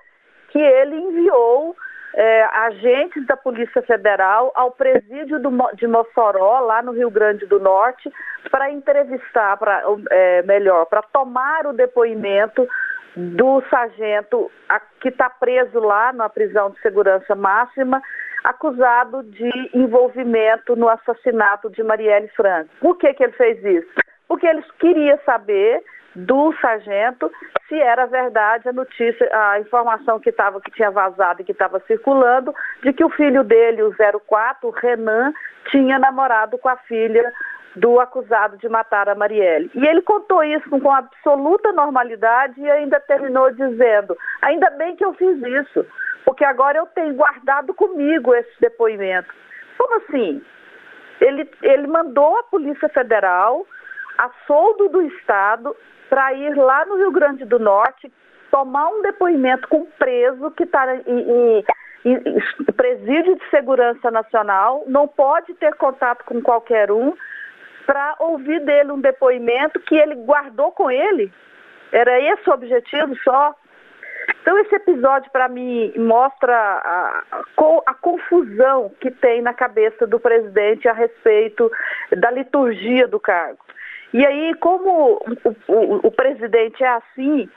que 0.56 0.62
ele 0.62 0.96
enviou 0.96 1.76
é, 2.14 2.44
agentes 2.44 3.26
da 3.26 3.36
Polícia 3.36 3.82
Federal 3.82 4.50
ao 4.54 4.70
presídio 4.70 5.38
do, 5.38 5.50
de 5.74 5.86
Mossoró, 5.86 6.60
lá 6.60 6.80
no 6.82 6.92
Rio 6.92 7.10
Grande 7.10 7.44
do 7.44 7.60
Norte, 7.60 8.10
para 8.50 8.70
entrevistar, 8.70 9.58
pra, 9.58 9.82
é, 10.10 10.42
melhor, 10.44 10.86
para 10.86 11.02
tomar 11.02 11.66
o 11.66 11.74
depoimento 11.74 12.66
do 13.14 13.62
sargento 13.68 14.50
a, 14.66 14.80
que 14.80 15.08
está 15.08 15.28
preso 15.28 15.78
lá 15.78 16.10
na 16.14 16.30
prisão 16.30 16.70
de 16.70 16.80
segurança 16.80 17.34
máxima, 17.34 18.00
acusado 18.42 19.22
de 19.24 19.50
envolvimento 19.74 20.74
no 20.74 20.88
assassinato 20.88 21.68
de 21.68 21.82
Marielle 21.82 22.28
Franco. 22.28 22.70
Por 22.80 22.96
que, 22.96 23.12
que 23.12 23.24
ele 23.24 23.32
fez 23.32 23.62
isso? 23.62 23.92
Porque 24.26 24.46
ele 24.46 24.62
queria 24.78 25.20
saber 25.26 25.82
do 26.16 26.52
sargento 26.60 27.30
se 27.68 27.78
era 27.78 28.06
verdade 28.06 28.68
a 28.68 28.72
notícia, 28.72 29.28
a 29.32 29.60
informação 29.60 30.18
que, 30.18 30.32
tava, 30.32 30.60
que 30.60 30.70
tinha 30.70 30.90
vazado 30.90 31.42
e 31.42 31.44
que 31.44 31.52
estava 31.52 31.80
circulando, 31.80 32.54
de 32.82 32.92
que 32.92 33.04
o 33.04 33.10
filho 33.10 33.44
dele, 33.44 33.82
o 33.82 33.94
04, 34.26 34.68
o 34.68 34.70
Renan, 34.70 35.32
tinha 35.70 35.98
namorado 35.98 36.56
com 36.58 36.68
a 36.68 36.76
filha 36.76 37.32
do 37.74 38.00
acusado 38.00 38.56
de 38.56 38.68
matar 38.68 39.08
a 39.08 39.14
Marielle. 39.14 39.70
E 39.74 39.86
ele 39.86 40.00
contou 40.00 40.42
isso 40.42 40.68
com 40.70 40.90
absoluta 40.90 41.72
normalidade 41.72 42.58
e 42.58 42.70
ainda 42.70 42.98
terminou 43.00 43.50
dizendo: 43.50 44.16
ainda 44.40 44.70
bem 44.70 44.96
que 44.96 45.04
eu 45.04 45.12
fiz 45.14 45.36
isso, 45.42 45.84
porque 46.24 46.44
agora 46.44 46.78
eu 46.78 46.86
tenho 46.86 47.14
guardado 47.14 47.74
comigo 47.74 48.34
esse 48.34 48.60
depoimento. 48.60 49.28
Como 49.76 49.96
assim? 49.96 50.42
Ele, 51.20 51.50
ele 51.62 51.86
mandou 51.86 52.38
a 52.38 52.42
Polícia 52.44 52.88
Federal, 52.88 53.66
a 54.18 54.30
soldo 54.46 54.88
do 54.88 55.02
Estado, 55.02 55.74
para 56.08 56.32
ir 56.34 56.54
lá 56.56 56.84
no 56.86 56.96
Rio 56.96 57.10
Grande 57.10 57.44
do 57.44 57.58
Norte 57.58 58.12
tomar 58.50 58.88
um 58.88 59.02
depoimento 59.02 59.68
com 59.68 59.78
um 59.78 59.86
preso 59.98 60.50
que 60.52 60.62
está 60.62 60.96
em, 60.96 61.02
em, 61.06 61.64
em 62.04 62.72
presídio 62.76 63.34
de 63.36 63.50
segurança 63.50 64.10
nacional, 64.10 64.84
não 64.86 65.08
pode 65.08 65.52
ter 65.54 65.74
contato 65.74 66.24
com 66.24 66.40
qualquer 66.40 66.90
um, 66.90 67.12
para 67.84 68.16
ouvir 68.18 68.60
dele 68.60 68.92
um 68.92 69.00
depoimento 69.00 69.80
que 69.80 69.96
ele 69.96 70.14
guardou 70.14 70.72
com 70.72 70.90
ele. 70.90 71.32
Era 71.92 72.20
esse 72.20 72.48
o 72.48 72.52
objetivo 72.52 73.14
só. 73.22 73.54
Então, 74.40 74.58
esse 74.58 74.74
episódio, 74.74 75.30
para 75.30 75.48
mim, 75.48 75.92
mostra 75.96 76.52
a, 76.56 77.22
a, 77.86 77.94
confusão 77.94 78.90
que 79.00 79.10
tem 79.10 79.40
na 79.40 79.54
cabeça 79.54 80.06
do 80.06 80.18
presidente 80.18 80.88
a 80.88 80.92
respeito 80.92 81.70
da 82.16 82.30
liturgia 82.30 83.06
do 83.06 83.20
cargo. 83.20 83.58
E 84.12 84.24
aí, 84.24 84.54
como 84.60 85.20
o, 85.44 85.72
o, 85.72 86.06
o 86.06 86.10
presidente 86.10 86.82
é 86.82 86.88
assim, 86.88 87.48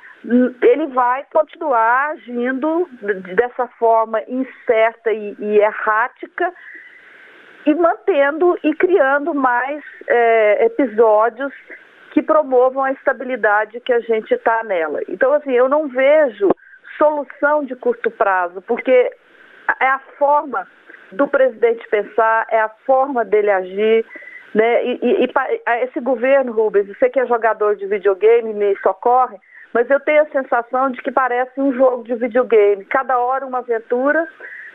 ele 0.61 0.87
vai 0.87 1.25
continuar 1.31 2.09
agindo 2.11 2.89
dessa 3.35 3.67
forma 3.79 4.21
incerta 4.27 5.11
e, 5.11 5.35
e 5.39 5.59
errática 5.59 6.53
e 7.65 7.73
mantendo 7.73 8.57
e 8.63 8.73
criando 8.73 9.33
mais 9.33 9.83
é, 10.07 10.65
episódios 10.65 11.53
que 12.11 12.21
promovam 12.21 12.83
a 12.83 12.91
estabilidade 12.91 13.79
que 13.81 13.93
a 13.93 13.99
gente 13.99 14.33
está 14.33 14.63
nela. 14.63 14.99
Então, 15.07 15.31
assim, 15.33 15.51
eu 15.51 15.69
não 15.69 15.87
vejo 15.87 16.49
solução 16.97 17.63
de 17.63 17.75
curto 17.75 18.09
prazo, 18.11 18.61
porque 18.63 19.11
é 19.79 19.87
a 19.87 19.99
forma 20.17 20.67
do 21.11 21.27
presidente 21.27 21.87
pensar, 21.89 22.45
é 22.49 22.59
a 22.59 22.69
forma 22.85 23.23
dele 23.23 23.51
agir, 23.51 24.05
né? 24.53 24.85
E, 24.85 24.99
e, 25.01 25.25
e 25.25 25.83
esse 25.83 25.99
governo, 25.99 26.51
Rubens, 26.51 26.87
você 26.87 27.09
que 27.09 27.19
é 27.19 27.25
jogador 27.25 27.75
de 27.75 27.85
videogame, 27.85 28.53
me 28.53 28.75
socorre, 28.77 29.37
mas 29.73 29.89
eu 29.89 29.99
tenho 29.99 30.23
a 30.23 30.29
sensação 30.29 30.89
de 30.89 31.01
que 31.01 31.11
parece 31.11 31.59
um 31.59 31.73
jogo 31.73 32.03
de 32.03 32.15
videogame. 32.15 32.85
Cada 32.85 33.19
hora 33.19 33.45
uma 33.45 33.59
aventura, 33.59 34.27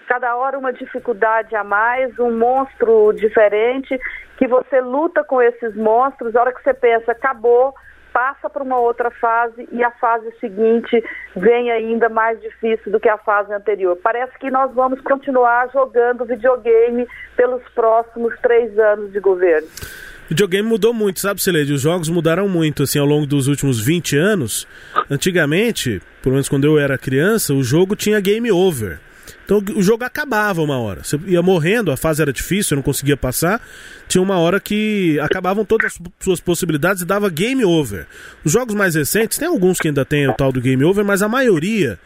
cada 0.06 0.36
hora 0.36 0.58
uma 0.58 0.72
dificuldade 0.72 1.54
a 1.56 1.64
mais, 1.64 2.16
um 2.18 2.30
monstro 2.30 3.12
diferente, 3.12 3.98
que 4.36 4.46
você 4.46 4.80
luta 4.80 5.24
com 5.24 5.42
esses 5.42 5.74
monstros, 5.76 6.34
a 6.36 6.40
hora 6.40 6.52
que 6.52 6.62
você 6.62 6.74
pensa, 6.74 7.12
acabou, 7.12 7.74
passa 8.14 8.48
para 8.48 8.62
uma 8.62 8.78
outra 8.78 9.10
fase 9.10 9.68
e 9.72 9.82
a 9.82 9.90
fase 9.90 10.32
seguinte 10.38 11.02
vem 11.34 11.72
ainda 11.72 12.08
mais 12.08 12.40
difícil 12.40 12.92
do 12.92 13.00
que 13.00 13.08
a 13.08 13.18
fase 13.18 13.52
anterior. 13.52 13.98
Parece 14.00 14.38
que 14.38 14.52
nós 14.52 14.72
vamos 14.72 15.00
continuar 15.00 15.68
jogando 15.72 16.24
videogame 16.24 17.08
pelos 17.36 17.60
próximos 17.74 18.32
três 18.40 18.78
anos 18.78 19.12
de 19.12 19.18
governo. 19.18 19.66
O 19.66 20.28
videogame 20.28 20.66
mudou 20.66 20.94
muito, 20.94 21.18
sabe, 21.18 21.42
Celede? 21.42 21.72
Os 21.72 21.82
jogos 21.82 22.08
mudaram 22.08 22.48
muito, 22.48 22.84
assim, 22.84 23.00
ao 23.00 23.04
longo 23.04 23.26
dos 23.26 23.48
últimos 23.48 23.84
20 23.84 24.16
anos. 24.16 24.66
Antigamente, 25.10 26.00
pelo 26.22 26.34
menos 26.34 26.48
quando 26.48 26.64
eu 26.64 26.78
era 26.78 26.96
criança, 26.96 27.52
o 27.52 27.64
jogo 27.64 27.96
tinha 27.96 28.20
game 28.20 28.50
over. 28.50 29.00
Então 29.44 29.62
o 29.74 29.82
jogo 29.82 30.04
acabava 30.04 30.62
uma 30.62 30.78
hora. 30.78 31.04
Você 31.04 31.18
ia 31.26 31.42
morrendo, 31.42 31.92
a 31.92 31.96
fase 31.96 32.22
era 32.22 32.32
difícil, 32.32 32.76
não 32.76 32.82
conseguia 32.82 33.16
passar. 33.16 33.60
Tinha 34.08 34.22
uma 34.22 34.38
hora 34.38 34.58
que 34.58 35.18
acabavam 35.20 35.64
todas 35.64 35.92
as 35.92 35.98
suas 36.20 36.40
possibilidades 36.40 37.02
e 37.02 37.06
dava 37.06 37.28
game 37.28 37.64
over. 37.64 38.06
Os 38.44 38.52
jogos 38.52 38.74
mais 38.74 38.94
recentes, 38.94 39.38
tem 39.38 39.48
alguns 39.48 39.78
que 39.78 39.88
ainda 39.88 40.04
tem 40.04 40.28
o 40.28 40.32
tal 40.32 40.50
do 40.50 40.60
game 40.60 40.82
over, 40.84 41.04
mas 41.04 41.22
a 41.22 41.28
maioria 41.28 41.98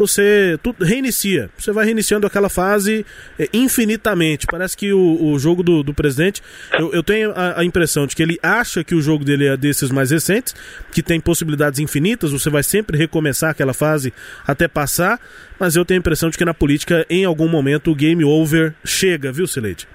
você 0.00 0.58
tudo, 0.62 0.82
reinicia. 0.82 1.50
Você 1.58 1.72
vai 1.72 1.84
reiniciando 1.84 2.26
aquela 2.26 2.48
fase 2.48 3.04
é, 3.38 3.48
infinitamente. 3.52 4.46
Parece 4.46 4.74
que 4.76 4.92
o, 4.92 5.22
o 5.22 5.38
jogo 5.38 5.62
do, 5.62 5.82
do 5.82 5.92
presidente, 5.92 6.42
eu, 6.78 6.92
eu 6.92 7.02
tenho 7.02 7.32
a, 7.32 7.60
a, 7.60 7.64
impressão 7.64 8.06
de 8.06 8.16
que 8.16 8.22
ele 8.22 8.38
acha 8.42 8.82
que 8.82 8.94
o 8.94 9.02
jogo 9.02 9.24
dele 9.24 9.46
é 9.46 9.56
desses 9.56 9.90
mais 9.90 10.10
recentes, 10.10 10.54
que 10.90 11.02
tem 11.02 11.20
possibilidades 11.20 11.80
infinitas, 11.80 12.32
você 12.32 12.48
vai 12.48 12.62
sempre 12.62 12.96
recomeçar 12.96 13.50
aquela 13.50 13.74
fase 13.74 14.12
até 14.46 14.66
passar, 14.66 15.20
mas 15.58 15.76
eu 15.76 15.84
tenho 15.84 15.98
a 15.98 16.00
impressão 16.00 16.30
de 16.30 16.38
que 16.38 16.44
na 16.44 16.54
política, 16.54 17.04
em 17.10 17.26
algum 17.26 17.48
momento, 17.48 17.90
o 17.90 17.94
game 17.94 18.24
over 18.24 18.74
chega, 18.84 19.30
viu, 19.30 19.46
Sileide? 19.46 19.86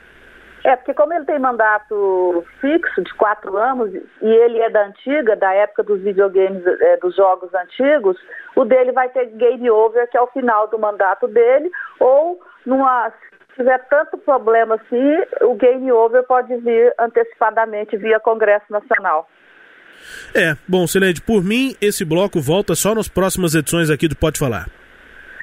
É, 0.65 0.75
porque 0.75 0.95
como 0.95 1.13
ele 1.13 1.25
tem 1.25 1.38
mandato 1.38 2.43
fixo 2.60 3.04
de 3.04 3.13
quatro 3.13 3.56
anos 3.56 3.93
e 3.93 4.28
ele 4.28 4.60
é 4.60 4.67
da 4.67 4.88
antiga, 4.88 5.36
da 5.36 5.54
época 5.54 5.84
dos 5.84 6.01
videogames, 6.01 6.65
é, 6.65 6.97
dos 6.97 7.15
jogos 7.15 7.54
antigos, 7.54 8.17
o 8.56 8.65
dele 8.65 8.91
vai 8.91 9.08
ter 9.10 9.28
game 9.28 9.69
over, 9.69 10.10
que 10.10 10.17
é 10.17 10.21
o 10.21 10.25
final 10.28 10.67
do 10.67 10.80
mandato 10.80 11.28
dele, 11.28 11.69
ou 11.99 12.39
numa, 12.65 13.12
se 13.12 13.58
tiver 13.58 13.78
tanto 13.89 14.17
problema 14.17 14.73
assim, 14.73 15.45
o 15.45 15.54
game 15.54 15.91
over 15.91 16.23
pode 16.23 16.56
vir 16.58 16.91
antecipadamente 16.97 17.95
via 17.95 18.19
Congresso 18.19 18.65
Nacional. 18.71 19.30
É, 20.34 20.56
bom, 20.67 20.88
Celede, 20.88 21.21
por 21.21 21.43
mim, 21.43 21.75
esse 21.80 22.04
bloco 22.04 22.41
volta 22.41 22.73
só 22.73 22.95
nas 22.95 23.08
próximas 23.08 23.54
edições 23.54 23.91
aqui 23.91 24.08
do 24.08 24.15
Pode 24.15 24.39
Falar. 24.39 24.65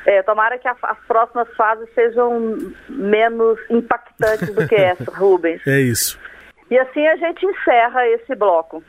É, 0.06 0.22
tomara 0.22 0.58
que 0.58 0.68
a, 0.68 0.76
as 0.82 0.98
próximas 1.06 1.48
fases 1.54 1.88
sejam 1.94 2.56
menos 2.88 3.58
impactantes 3.70 4.54
do 4.54 4.66
que 4.66 4.74
essa, 4.74 5.10
Rubens. 5.16 5.64
É 5.66 5.80
isso. 5.80 6.18
E 6.70 6.78
assim 6.78 7.06
a 7.06 7.16
gente 7.16 7.44
encerra 7.44 8.06
esse 8.08 8.34
bloco. 8.34 8.82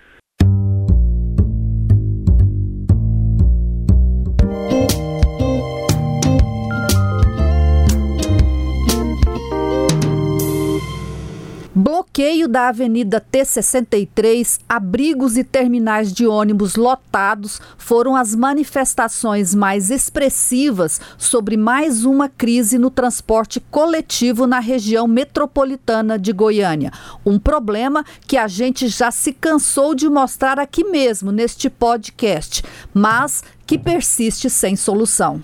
Bloqueio 11.84 12.48
da 12.48 12.70
Avenida 12.70 13.20
T63, 13.20 14.62
abrigos 14.70 15.36
e 15.36 15.44
terminais 15.44 16.14
de 16.14 16.26
ônibus 16.26 16.78
lotados 16.78 17.60
foram 17.78 18.16
as 18.16 18.34
manifestações 18.34 19.54
mais 19.54 19.92
expressivas 19.92 21.02
sobre 21.18 21.58
mais 21.58 22.06
uma 22.06 22.30
crise 22.30 22.78
no 22.78 22.90
transporte 22.90 23.60
coletivo 23.60 24.48
na 24.48 24.62
região 24.62 25.10
metropolitana 25.10 26.18
de 26.18 26.32
Goiânia. 26.32 26.90
Um 27.26 27.38
problema 27.38 28.06
que 28.26 28.38
a 28.38 28.48
gente 28.48 28.88
já 28.88 29.12
se 29.12 29.34
cansou 29.34 29.94
de 29.94 30.08
mostrar 30.08 30.60
aqui 30.60 30.86
mesmo 30.86 31.34
neste 31.34 31.70
podcast, 31.70 32.64
mas 32.94 33.44
que 33.68 33.78
persiste 33.78 34.50
sem 34.50 34.78
solução. 34.78 35.44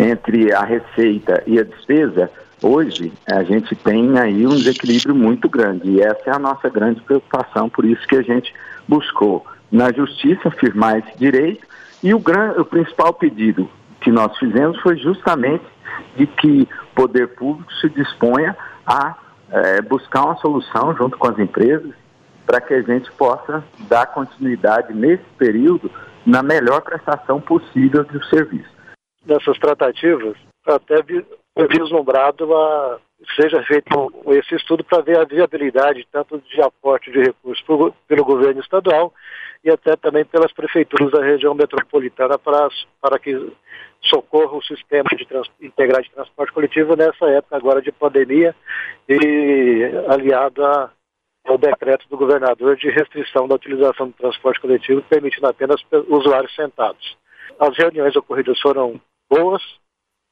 Entre 0.00 0.52
a 0.52 0.64
receita 0.64 1.44
e 1.46 1.60
a 1.60 1.62
despesa, 1.62 2.28
Hoje, 2.66 3.12
a 3.30 3.42
gente 3.42 3.76
tem 3.76 4.18
aí 4.18 4.46
um 4.46 4.56
desequilíbrio 4.56 5.14
muito 5.14 5.50
grande 5.50 5.86
e 5.86 6.00
essa 6.00 6.30
é 6.30 6.34
a 6.34 6.38
nossa 6.38 6.66
grande 6.70 6.98
preocupação, 7.02 7.68
por 7.68 7.84
isso 7.84 8.08
que 8.08 8.16
a 8.16 8.22
gente 8.22 8.54
buscou 8.88 9.44
na 9.70 9.92
justiça 9.92 10.50
firmar 10.50 10.96
esse 10.96 11.18
direito 11.18 11.66
e 12.02 12.14
o, 12.14 12.18
gran, 12.18 12.52
o 12.52 12.64
principal 12.64 13.12
pedido 13.12 13.68
que 14.00 14.10
nós 14.10 14.34
fizemos 14.38 14.80
foi 14.80 14.96
justamente 14.96 15.62
de 16.16 16.26
que 16.26 16.62
o 16.62 16.94
poder 16.94 17.34
público 17.34 17.70
se 17.74 17.90
disponha 17.90 18.56
a 18.86 19.14
é, 19.50 19.82
buscar 19.82 20.24
uma 20.24 20.36
solução 20.36 20.96
junto 20.96 21.18
com 21.18 21.28
as 21.28 21.38
empresas 21.38 21.92
para 22.46 22.62
que 22.62 22.72
a 22.72 22.80
gente 22.80 23.12
possa 23.12 23.62
dar 23.90 24.06
continuidade 24.06 24.94
nesse 24.94 25.24
período 25.36 25.90
na 26.24 26.42
melhor 26.42 26.80
prestação 26.80 27.42
possível 27.42 28.04
do 28.04 28.24
serviço. 28.24 28.72
Nessas 29.26 29.58
tratativas, 29.58 30.38
até 30.66 31.02
vislumbrado 31.56 32.54
a 32.54 32.98
seja 33.36 33.62
feito 33.62 34.12
esse 34.32 34.54
estudo 34.56 34.84
para 34.84 35.02
ver 35.02 35.18
a 35.18 35.24
viabilidade 35.24 36.06
tanto 36.12 36.38
de 36.40 36.60
aporte 36.60 37.10
de 37.10 37.20
recursos 37.20 37.64
pelo 38.06 38.24
governo 38.24 38.60
estadual 38.60 39.12
e 39.64 39.70
até 39.70 39.96
também 39.96 40.24
pelas 40.24 40.52
prefeituras 40.52 41.10
da 41.10 41.24
região 41.24 41.54
metropolitana 41.54 42.38
para, 42.38 42.68
para 43.00 43.18
que 43.18 43.52
socorra 44.02 44.56
o 44.56 44.62
sistema 44.62 45.08
de 45.16 45.24
trans, 45.26 45.48
integrar 45.60 46.02
de 46.02 46.10
transporte 46.10 46.52
coletivo 46.52 46.94
nessa 46.96 47.26
época 47.26 47.56
agora 47.56 47.80
de 47.80 47.90
pandemia 47.90 48.54
e 49.08 49.90
aliado 50.08 50.64
a, 50.64 50.90
ao 51.46 51.56
decreto 51.56 52.06
do 52.10 52.18
governador 52.18 52.76
de 52.76 52.90
restrição 52.90 53.48
da 53.48 53.54
utilização 53.54 54.08
do 54.08 54.12
transporte 54.14 54.60
coletivo, 54.60 55.02
permitindo 55.08 55.46
apenas 55.46 55.80
usuários 56.08 56.54
sentados. 56.54 57.16
As 57.58 57.74
reuniões 57.78 58.14
ocorridas 58.16 58.60
foram 58.60 59.00
boas, 59.30 59.62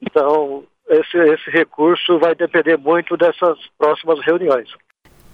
então 0.03 0.65
esse, 0.93 1.17
esse 1.17 1.51
recurso 1.51 2.19
vai 2.19 2.35
depender 2.35 2.77
muito 2.77 3.17
dessas 3.17 3.59
próximas 3.79 4.25
reuniões. 4.25 4.69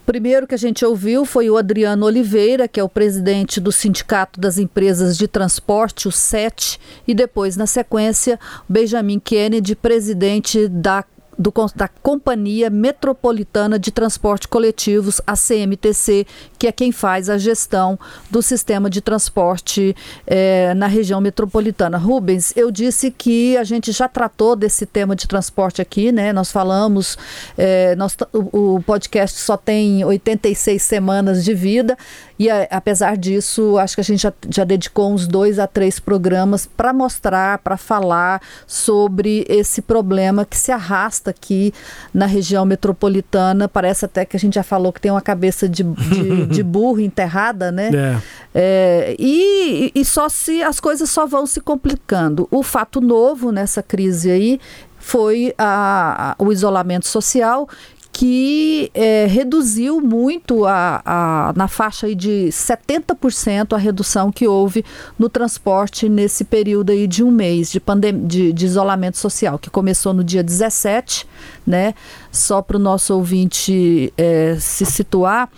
Primeiro 0.07 0.47
que 0.47 0.55
a 0.55 0.59
gente 0.59 0.87
ouviu 0.87 1.27
foi 1.27 1.51
o 1.51 1.59
Adriano 1.59 2.07
Oliveira, 2.07 2.67
que 2.67 2.81
é 2.81 2.83
o 2.83 2.89
presidente 2.89 3.61
do 3.61 3.71
Sindicato 3.71 4.41
das 4.41 4.57
Empresas 4.57 5.19
de 5.19 5.29
Transporte, 5.29 6.09
o 6.09 6.11
SET, 6.11 6.81
e 7.07 7.15
depois, 7.15 7.59
na 7.59 7.67
sequência, 7.67 8.41
Benjamin 8.67 9.19
Kennedy, 9.19 9.77
presidente 9.77 10.67
da 10.67 11.05
do, 11.39 11.53
da 11.75 11.87
Companhia 11.87 12.69
Metropolitana 12.69 13.79
de 13.79 13.93
Transporte 13.93 14.49
Coletivos, 14.49 15.21
a 15.27 15.35
CMTC, 15.35 16.27
que 16.59 16.67
é 16.67 16.73
quem 16.73 16.91
faz 16.91 17.31
a 17.31 17.39
gestão 17.39 17.99
do 18.29 18.43
sistema 18.43 18.91
de 18.91 19.01
transporte 19.01 19.95
eh, 20.27 20.75
na 20.75 20.89
região 20.89 21.21
metropolitana. 21.21 21.97
Rubens, 21.97 22.53
eu 22.57 22.71
disse 22.71 23.11
que 23.11 23.57
a 23.57 23.63
gente 23.63 23.93
já 23.93 24.09
tratou 24.09 24.57
desse 24.57 24.85
tema 24.85 25.15
de 25.15 25.29
transporte 25.29 25.81
aqui, 25.81 26.11
né? 26.11 26.33
Nós 26.33 26.51
falamos, 26.51 27.17
eh, 27.57 27.95
nós, 27.97 28.17
o, 28.33 28.77
o 28.77 28.83
podcast 28.83 29.39
só 29.39 29.57
tem 29.57 30.05
86 30.05 30.83
semanas 30.83 31.45
de 31.45 31.55
vida, 31.55 31.97
e 32.39 32.51
a, 32.51 32.67
apesar 32.71 33.17
disso, 33.17 33.79
acho 33.79 33.95
que 33.95 34.01
a 34.01 34.05
gente 34.05 34.23
já, 34.23 34.33
já 34.49 34.65
dedicou 34.65 35.13
uns 35.13 35.27
dois 35.27 35.59
a 35.59 35.67
três 35.67 36.01
programas 36.01 36.67
para 36.67 36.93
mostrar, 36.93 37.59
para 37.59 37.77
falar 37.77 38.41
sobre 38.67 39.45
esse 39.49 39.83
problema 39.83 40.45
que 40.45 40.57
se 40.57 40.73
arrasta 40.73 41.28
aqui 41.29 41.73
na 42.13 42.27
região 42.27 42.65
metropolitana. 42.65 43.69
Parece 43.69 44.05
até 44.05 44.25
que 44.25 44.37
a 44.37 44.41
gente 44.41 44.55
já 44.55 44.63
falou 44.63 44.93
que 44.93 45.01
tem 45.01 45.11
uma 45.11 45.21
cabeça 45.21 45.69
de, 45.69 45.83
de, 45.83 46.47
de 46.51 46.63
burro 46.63 47.01
enterrada, 47.01 47.71
né? 47.71 47.91
É. 47.95 48.19
É, 48.55 49.17
e, 49.19 49.93
e 49.95 50.05
só 50.05 50.29
se 50.29 50.63
as 50.63 50.81
coisas 50.81 51.09
só 51.11 51.27
vão 51.27 51.47
se 51.47 51.61
complicando. 51.61 52.49
O 52.51 52.63
fato 52.63 53.01
novo 53.01 53.53
nessa 53.53 53.83
crise 53.83 54.31
aí 54.31 54.61
foi 54.99 55.55
a, 55.57 56.35
a, 56.39 56.43
o 56.43 56.53
isolamento 56.53 57.07
social 57.07 57.69
que 58.19 58.91
é, 58.95 59.27
reduziu 59.27 60.01
muito 60.01 60.67
a, 60.67 61.01
a, 61.05 61.53
na 61.55 61.69
faixa 61.69 62.13
de 62.17 62.49
70% 62.51 63.75
a 63.75 63.79
redução 63.79 64.33
que 64.33 64.45
houve 64.45 64.85
no 65.17 65.29
transporte 65.29 66.09
nesse 66.09 66.45
período 66.45 66.91
aí 66.91 67.07
de 67.07 67.23
um 67.23 67.31
mês 67.31 67.71
de, 67.71 67.81
de, 68.27 68.53
de 68.53 68.67
isolamento 68.67 69.19
social, 69.19 69.57
que 69.57 69.71
começou 69.71 70.13
no 70.13 70.25
dia 70.25 70.43
17, 70.43 71.29
né? 71.65 71.95
Só 72.33 72.61
para 72.61 72.77
o 72.77 72.81
nosso 72.81 73.15
ouvinte 73.15 74.13
é, 74.19 74.57
se 74.59 74.85
situar. 74.85 75.49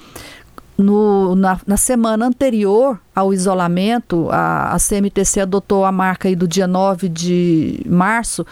No, 0.77 1.35
na, 1.35 1.61
na, 1.67 1.77
semana 1.79 2.27
anterior 2.27 2.99
ao 3.15 3.33
isolamento, 3.33 4.29
a, 4.31 4.75
a 4.75 4.79
CMTC 4.79 5.41
adotou 5.41 5.85
a 5.85 5.93
marca 5.93 6.29
aí 6.29 6.37
do 6.37 6.49
dia 6.49 6.67
9 6.67 7.09
de 7.09 7.83
março, 7.87 8.47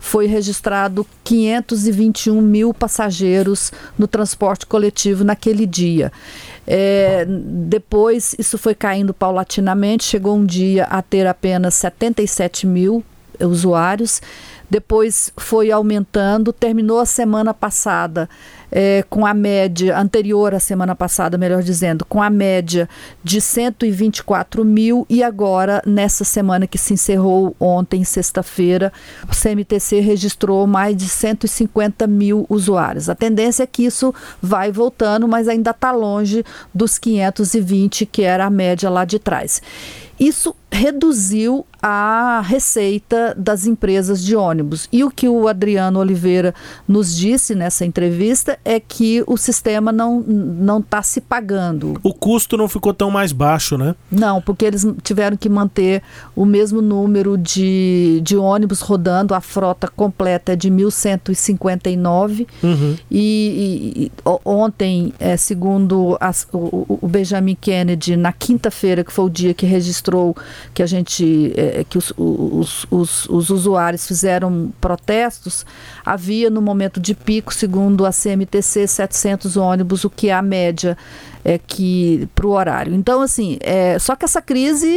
foi 0.00 0.26
registrado 0.26 1.06
521 1.22 2.40
mil 2.40 2.72
passageiros 2.72 3.70
no 3.98 4.08
transporte 4.08 4.66
coletivo 4.66 5.22
naquele 5.22 5.66
dia. 5.66 6.10
É, 6.66 7.26
depois, 7.28 8.34
isso 8.38 8.56
foi 8.56 8.74
caindo 8.74 9.12
paulatinamente, 9.12 10.04
chegou 10.04 10.36
um 10.36 10.44
dia 10.44 10.84
a 10.84 11.02
ter 11.02 11.26
apenas 11.26 11.74
77 11.74 12.66
mil 12.66 13.04
usuários, 13.38 14.22
depois 14.68 15.32
foi 15.36 15.70
aumentando, 15.70 16.52
terminou 16.52 16.98
a 16.98 17.06
semana 17.06 17.52
passada 17.52 18.28
é, 18.70 19.04
com 19.08 19.26
a 19.26 19.34
média 19.34 19.98
anterior 19.98 20.54
à 20.54 20.60
semana 20.60 20.94
passada, 20.94 21.36
melhor 21.36 21.62
dizendo, 21.62 22.04
com 22.04 22.22
a 22.22 22.30
média 22.30 22.88
de 23.22 23.40
124 23.40 24.64
mil 24.64 25.06
e 25.08 25.22
agora, 25.22 25.82
nessa 25.86 26.24
semana 26.24 26.66
que 26.66 26.78
se 26.78 26.94
encerrou 26.94 27.54
ontem, 27.58 28.04
sexta-feira, 28.04 28.92
o 29.24 29.34
CMTC 29.34 30.00
registrou 30.00 30.66
mais 30.66 30.96
de 30.96 31.08
150 31.08 32.06
mil 32.06 32.46
usuários. 32.48 33.08
A 33.08 33.14
tendência 33.14 33.64
é 33.64 33.66
que 33.66 33.84
isso 33.84 34.14
vai 34.40 34.70
voltando, 34.70 35.26
mas 35.26 35.48
ainda 35.48 35.70
está 35.70 35.92
longe 35.92 36.44
dos 36.74 36.98
520 36.98 38.06
que 38.06 38.22
era 38.22 38.46
a 38.46 38.50
média 38.50 38.88
lá 38.88 39.04
de 39.04 39.18
trás. 39.18 39.62
Isso 40.18 40.54
reduziu 40.72 41.66
a 41.82 42.42
receita 42.44 43.34
das 43.36 43.66
empresas 43.66 44.22
de 44.22 44.36
ônibus. 44.36 44.88
E 44.92 45.02
o 45.02 45.10
que 45.10 45.28
o 45.28 45.48
Adriano 45.48 45.98
Oliveira 45.98 46.54
nos 46.86 47.16
disse 47.16 47.54
nessa 47.54 47.86
entrevista 47.86 48.58
é 48.64 48.78
que 48.78 49.24
o 49.26 49.36
sistema 49.36 49.90
não 49.90 50.20
não 50.20 50.78
está 50.78 51.02
se 51.02 51.20
pagando. 51.20 51.98
O 52.02 52.12
custo 52.12 52.56
não 52.56 52.68
ficou 52.68 52.92
tão 52.92 53.10
mais 53.10 53.32
baixo, 53.32 53.78
né? 53.78 53.94
Não, 54.10 54.40
porque 54.42 54.64
eles 54.64 54.86
tiveram 55.02 55.36
que 55.36 55.48
manter 55.48 56.02
o 56.36 56.44
mesmo 56.44 56.82
número 56.82 57.38
de, 57.38 58.20
de 58.22 58.36
ônibus 58.36 58.80
rodando, 58.80 59.34
a 59.34 59.40
frota 59.40 59.88
completa 59.88 60.52
é 60.52 60.56
de 60.56 60.70
1.159. 60.70 62.46
Uhum. 62.62 62.96
E, 63.10 63.92
e, 63.96 64.12
ontem, 64.44 65.14
é, 65.18 65.36
segundo 65.36 66.16
as, 66.20 66.46
o, 66.52 66.98
o 67.00 67.08
Benjamin 67.08 67.56
Kennedy, 67.58 68.16
na 68.16 68.32
quinta-feira, 68.32 69.02
que 69.02 69.12
foi 69.12 69.24
o 69.24 69.30
dia 69.30 69.54
que 69.54 69.64
registrou 69.64 70.36
que 70.72 70.82
a 70.82 70.86
gente 70.86 71.52
é, 71.56 71.84
que 71.88 71.98
os, 71.98 72.12
os, 72.16 72.86
os, 72.90 73.26
os, 73.28 73.50
usuários 73.50 74.06
fizeram 74.06 74.72
protestos, 74.80 75.64
havia 76.04 76.50
no 76.50 76.62
momento 76.62 77.00
de 77.00 77.14
pico, 77.14 77.52
segundo 77.52 78.06
a 78.06 78.10
CMTC, 78.10 78.86
700 78.86 79.56
ônibus, 79.56 80.04
o 80.04 80.10
que 80.10 80.28
é 80.28 80.32
a 80.32 80.42
média 80.42 80.96
é 81.44 81.58
que 81.58 82.28
para 82.34 82.46
o 82.46 82.50
horário. 82.50 82.94
Então, 82.94 83.22
assim, 83.22 83.58
é, 83.60 83.98
só 83.98 84.14
que 84.14 84.24
essa 84.24 84.42
crise, 84.42 84.88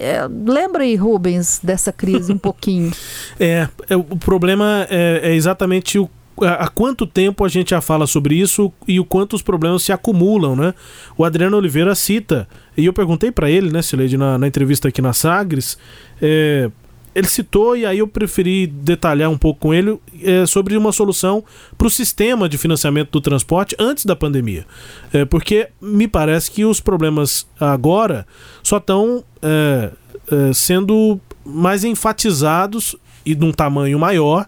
é, 0.00 0.28
lembra 0.28 0.82
aí, 0.82 0.96
Rubens, 0.96 1.60
dessa 1.62 1.92
crise 1.92 2.32
um 2.32 2.38
pouquinho. 2.38 2.92
É, 3.38 3.68
é, 3.88 3.96
o 3.96 4.16
problema 4.16 4.86
é, 4.90 5.20
é 5.30 5.34
exatamente 5.34 5.98
o 5.98 6.10
há 6.44 6.68
quanto 6.68 7.06
tempo 7.06 7.44
a 7.44 7.48
gente 7.48 7.70
já 7.70 7.80
fala 7.80 8.06
sobre 8.06 8.34
isso 8.34 8.72
e 8.86 8.98
o 8.98 9.04
quanto 9.04 9.34
os 9.34 9.42
problemas 9.42 9.82
se 9.82 9.92
acumulam, 9.92 10.56
né? 10.56 10.74
O 11.16 11.24
Adriano 11.24 11.56
Oliveira 11.56 11.94
cita, 11.94 12.48
e 12.76 12.86
eu 12.86 12.92
perguntei 12.92 13.30
para 13.30 13.50
ele, 13.50 13.70
né, 13.70 13.82
Sileide, 13.82 14.16
na, 14.16 14.38
na, 14.38 14.46
entrevista 14.46 14.88
aqui 14.88 15.02
na 15.02 15.12
Sagres, 15.12 15.76
é, 16.20 16.70
ele 17.14 17.28
citou 17.28 17.76
e 17.76 17.84
aí 17.84 17.98
eu 17.98 18.08
preferi 18.08 18.66
detalhar 18.66 19.30
um 19.30 19.36
pouco 19.36 19.60
com 19.60 19.74
ele 19.74 19.98
é, 20.22 20.46
sobre 20.46 20.76
uma 20.76 20.92
solução 20.92 21.44
para 21.76 21.86
o 21.86 21.90
sistema 21.90 22.48
de 22.48 22.56
financiamento 22.56 23.10
do 23.10 23.20
transporte 23.20 23.76
antes 23.78 24.04
da 24.04 24.16
pandemia. 24.16 24.66
É, 25.12 25.24
porque 25.24 25.68
me 25.80 26.08
parece 26.08 26.50
que 26.50 26.64
os 26.64 26.80
problemas 26.80 27.46
agora 27.60 28.26
só 28.62 28.78
estão 28.78 29.22
é, 29.42 29.90
é, 30.30 30.52
sendo 30.52 31.20
mais 31.44 31.84
enfatizados 31.84 32.96
e 33.24 33.34
de 33.34 33.44
um 33.44 33.52
tamanho 33.52 33.98
maior, 33.98 34.46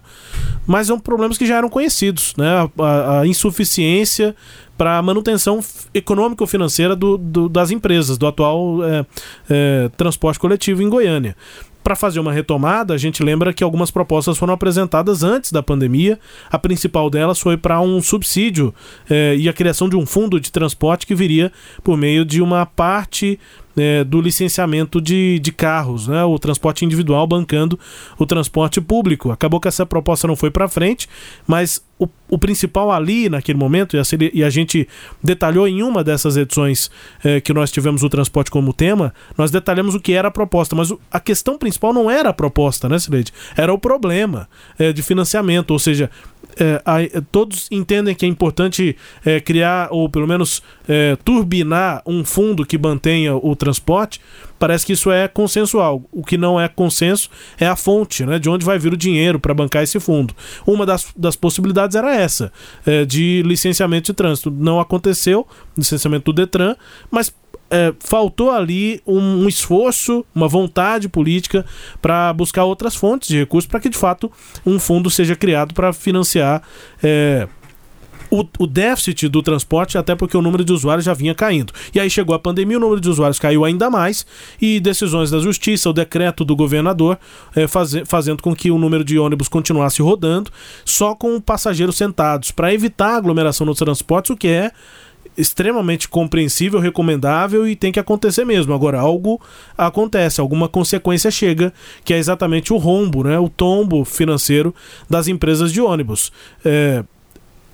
mas 0.65 0.87
são 0.87 0.99
problemas 0.99 1.37
que 1.37 1.45
já 1.45 1.57
eram 1.57 1.69
conhecidos, 1.69 2.33
né? 2.37 2.69
A, 2.79 3.19
a, 3.19 3.27
insuficiência 3.27 4.35
para 4.77 4.97
a 4.97 5.01
manutenção 5.01 5.59
econômico-financeira 5.93 6.95
do, 6.95 7.17
do, 7.17 7.47
das 7.47 7.71
empresas, 7.71 8.17
do 8.17 8.27
atual 8.27 8.83
é, 8.83 9.05
é, 9.49 9.89
transporte 9.95 10.39
coletivo 10.39 10.81
em 10.81 10.89
Goiânia 10.89 11.35
para 11.85 11.95
fazer 11.95 12.19
uma 12.19 12.33
retomada, 12.33 12.95
a 12.95 12.97
gente 12.97 13.21
lembra 13.21 13.53
que 13.53 13.63
algumas 13.63 13.91
propostas 13.91 14.39
foram 14.39 14.55
apresentadas 14.55 15.21
antes 15.21 15.51
da 15.51 15.61
pandemia. 15.61 16.19
A 16.49 16.57
principal 16.57 17.11
delas 17.11 17.39
foi 17.39 17.57
para 17.57 17.79
um 17.79 18.01
subsídio 18.01 18.73
eh, 19.07 19.35
e 19.37 19.47
a 19.47 19.53
criação 19.53 19.87
de 19.87 19.95
um 19.95 20.03
fundo 20.03 20.39
de 20.39 20.51
transporte 20.51 21.05
que 21.05 21.13
viria 21.13 21.51
por 21.83 21.95
meio 21.95 22.25
de 22.25 22.41
uma 22.41 22.65
parte 22.65 23.39
é, 23.77 24.03
do 24.03 24.21
licenciamento 24.21 25.01
de, 25.01 25.39
de 25.39 25.51
carros, 25.51 26.07
né? 26.07 26.23
o 26.23 26.37
transporte 26.39 26.85
individual 26.85 27.25
bancando 27.27 27.79
o 28.17 28.25
transporte 28.25 28.79
público. 28.79 29.31
Acabou 29.31 29.59
que 29.59 29.67
essa 29.67 29.85
proposta 29.85 30.27
não 30.27 30.35
foi 30.35 30.51
para 30.51 30.67
frente, 30.67 31.07
mas 31.47 31.81
o, 31.97 32.07
o, 32.29 32.37
principal 32.37 32.91
ali 32.91 33.29
naquele 33.29 33.57
momento, 33.57 33.95
e 33.95 33.99
a, 33.99 34.03
e 34.33 34.43
a, 34.43 34.49
gente 34.49 34.87
detalhou 35.23 35.65
em 35.65 35.81
uma 35.81 36.03
dessas 36.03 36.35
edições 36.35 36.91
é, 37.23 37.39
que 37.39 37.53
nós 37.53 37.71
tivemos 37.71 38.03
o 38.03 38.09
transporte 38.09 38.51
como 38.51 38.73
tema, 38.73 39.13
nós 39.37 39.49
detalhamos 39.49 39.95
o 39.95 39.99
que 39.99 40.11
era 40.11 40.27
a 40.27 40.31
proposta, 40.31 40.75
mas 40.75 40.91
a 41.09 41.19
questão 41.21 41.57
principal 41.57 41.93
não 41.93 42.11
era 42.11 42.29
a 42.29 42.33
proposta, 42.33 42.89
né, 42.89 42.99
Sileide? 42.99 43.31
Era 43.55 43.73
o 43.73 43.79
problema 43.79 44.49
é, 44.77 44.91
de 44.91 45.01
financiamento, 45.01 45.71
ou 45.71 45.79
seja, 45.79 46.09
é, 46.57 47.21
todos 47.31 47.67
entendem 47.71 48.15
que 48.15 48.25
é 48.25 48.29
importante 48.29 48.95
é, 49.25 49.39
criar, 49.39 49.89
ou 49.91 50.09
pelo 50.09 50.27
menos 50.27 50.61
é, 50.87 51.17
turbinar 51.23 52.01
um 52.05 52.23
fundo 52.23 52.65
que 52.65 52.77
mantenha 52.77 53.35
o 53.35 53.55
transporte, 53.55 54.21
parece 54.57 54.85
que 54.85 54.93
isso 54.93 55.11
é 55.11 55.27
consensual. 55.27 56.03
O 56.11 56.23
que 56.23 56.37
não 56.37 56.59
é 56.59 56.67
consenso 56.67 57.29
é 57.59 57.67
a 57.67 57.75
fonte, 57.75 58.25
né, 58.25 58.39
de 58.39 58.49
onde 58.49 58.65
vai 58.65 58.79
vir 58.79 58.93
o 58.93 58.97
dinheiro 58.97 59.39
para 59.39 59.53
bancar 59.53 59.83
esse 59.83 59.99
fundo. 59.99 60.33
Uma 60.65 60.85
das, 60.85 61.07
das 61.15 61.35
possibilidades 61.35 61.95
era 61.95 62.15
essa, 62.15 62.51
é, 62.85 63.05
de 63.05 63.43
licenciamento 63.45 64.07
de 64.07 64.13
trânsito. 64.13 64.49
Não 64.49 64.79
aconteceu, 64.79 65.47
licenciamento 65.77 66.31
do 66.31 66.33
Detran, 66.33 66.75
mas 67.11 67.33
é, 67.69 67.93
faltou 67.99 68.51
ali 68.51 69.01
um, 69.05 69.43
um, 69.43 69.47
esforço, 69.47 70.25
uma 70.33 70.47
vontade 70.47 71.09
política 71.09 71.65
para 72.01 72.31
buscar 72.33 72.63
outras 72.63 72.95
fontes 72.95 73.27
de 73.27 73.39
recursos 73.39 73.69
para 73.69 73.79
que 73.79 73.89
de 73.89 73.97
fato 73.97 74.31
um 74.65 74.79
fundo 74.79 75.09
seja 75.09 75.35
criado 75.35 75.73
para 75.73 75.91
financiar 75.91 76.61
é, 77.01 77.47
o, 78.29 78.45
o, 78.59 78.67
déficit 78.67 79.27
do 79.27 79.41
transporte, 79.41 79.97
até 79.97 80.15
porque 80.15 80.35
o 80.35 80.41
número 80.41 80.63
de 80.63 80.73
usuários 80.73 81.05
já 81.05 81.13
vinha 81.13 81.33
caindo. 81.33 81.73
E 81.93 81.99
aí 81.99 82.09
chegou 82.09 82.35
a 82.35 82.39
pandemia, 82.39 82.77
o 82.77 82.79
número 82.79 82.99
de 82.99 83.09
usuários 83.09 83.39
caiu 83.39 83.63
ainda 83.63 83.89
mais, 83.89 84.25
e 84.61 84.79
decisões 84.79 85.31
da 85.31 85.39
justiça, 85.39 85.89
o 85.89 85.93
decreto 85.93 86.43
do 86.43 86.55
governador, 86.55 87.17
é, 87.55 87.67
faz, 87.67 87.93
fazendo 88.05 88.41
com 88.41 88.55
que 88.55 88.71
o 88.71 88.77
número 88.77 89.03
de 89.03 89.17
ônibus 89.17 89.47
continuasse 89.47 90.01
rodando, 90.01 90.51
só 90.83 91.15
com 91.15 91.39
passageiros 91.39 91.95
sentados, 91.95 92.51
para 92.51 92.73
evitar 92.73 93.15
aglomeração 93.15 93.65
nos 93.65 93.77
transportes, 93.77 94.31
o 94.31 94.37
que 94.37 94.47
é 94.47 94.71
extremamente 95.37 96.07
compreensível, 96.07 96.79
recomendável 96.79 97.67
e 97.67 97.75
tem 97.75 97.91
que 97.91 97.99
acontecer 97.99 98.45
mesmo. 98.45 98.73
Agora, 98.73 98.99
algo 98.99 99.41
acontece, 99.77 100.39
alguma 100.39 100.67
consequência 100.67 101.29
chega, 101.29 101.73
que 102.03 102.13
é 102.13 102.17
exatamente 102.17 102.73
o 102.73 102.77
rombo, 102.77 103.23
né, 103.23 103.37
o 103.39 103.49
tombo 103.49 104.05
financeiro 104.05 104.73
das 105.09 105.27
empresas 105.27 105.71
de 105.71 105.81
ônibus. 105.81 106.31
É, 106.63 107.03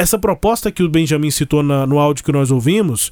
essa 0.01 0.17
proposta 0.17 0.71
que 0.71 0.81
o 0.81 0.89
Benjamin 0.89 1.29
citou 1.29 1.61
na, 1.61 1.85
no 1.85 1.99
áudio 1.99 2.23
que 2.23 2.31
nós 2.31 2.49
ouvimos 2.49 3.11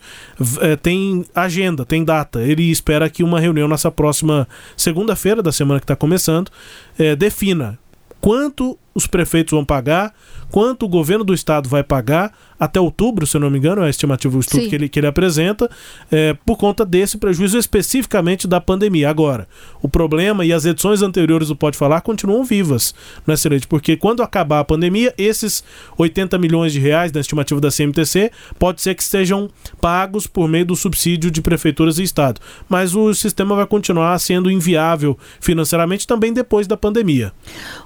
é, 0.60 0.76
tem 0.76 1.24
agenda, 1.36 1.86
tem 1.86 2.04
data. 2.04 2.42
Ele 2.42 2.64
espera 2.72 3.10
que 3.10 3.24
uma 3.24 3.40
reunião 3.40 3.68
nessa 3.68 3.92
próxima 3.92 4.48
segunda-feira 4.76 5.44
da 5.44 5.52
semana 5.52 5.80
que 5.80 5.84
está 5.84 5.96
começando 5.96 6.50
é, 6.98 7.16
defina 7.16 7.78
quanto 8.20 8.78
os 8.94 9.08
prefeitos 9.08 9.52
vão 9.52 9.64
pagar, 9.64 10.14
quanto 10.52 10.86
o 10.86 10.90
governo 10.90 11.24
do 11.24 11.34
estado 11.34 11.68
vai 11.70 11.84
pagar 11.84 12.34
até 12.60 12.80
outubro, 12.80 13.26
se 13.26 13.38
eu 13.38 13.42
não 13.42 13.50
me 13.50 13.58
engano, 13.58 13.82
é 13.84 13.88
a 13.88 13.90
estimativa 13.90 14.34
do 14.34 14.42
estudo 14.42 14.68
que 14.68 14.76
ele, 14.76 14.90
que 14.90 15.00
ele 15.00 15.08
apresenta, 15.08 15.70
é, 16.12 16.36
por 16.46 16.58
conta 16.58 16.86
desse 16.86 17.18
prejuízo 17.18 17.58
especificamente 17.58 18.48
da 18.48 18.60
pandemia. 18.60 19.10
Agora, 19.10 19.48
o 19.82 19.88
problema 19.88 20.44
e 20.44 20.52
as 20.52 20.66
edições 20.66 21.02
anteriores 21.02 21.48
do 21.48 21.56
Pode 21.56 21.78
Falar 21.78 22.02
continuam 22.02 22.44
vivas, 22.44 22.94
né, 23.26 23.38
Celeste? 23.38 23.66
Porque 23.66 23.96
quando 23.96 24.22
acabar 24.22 24.60
a 24.60 24.66
pandemia, 24.66 25.14
esses 25.18 25.64
80 25.98 26.38
milhões 26.38 26.74
de 26.74 26.80
reais 26.80 27.12
da 27.12 27.22
estimativa 27.22 27.62
da 27.62 27.72
CMTC 27.72 28.30
pode 28.58 28.82
ser 28.82 28.94
que 28.94 29.04
sejam 29.04 29.50
pagos 29.80 30.28
por 30.28 30.50
meio 30.50 30.66
do 30.66 30.76
subsídio 30.76 31.32
de 31.32 31.42
prefeituras 31.42 31.98
e 31.98 32.04
estado. 32.04 32.42
Mas 32.68 32.94
o 32.94 33.14
sistema 33.14 33.56
vai 33.56 33.66
continuar 33.66 34.20
sendo 34.20 34.52
inviável 34.52 35.18
financeiramente 35.40 36.06
também 36.06 36.34
depois 36.34 36.68
da 36.68 36.76
pandemia. 36.76 37.32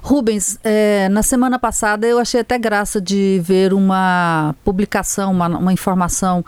Rubens, 0.02 0.58
é, 0.64 1.08
na 1.10 1.22
semana 1.22 1.60
passada 1.60 2.06
eu 2.06 2.18
achei 2.18 2.40
até 2.40 2.53
graça 2.58 3.00
de 3.00 3.40
ver 3.42 3.72
uma 3.72 4.54
publicação, 4.64 5.32
uma, 5.32 5.46
uma 5.46 5.72
informação 5.72 6.44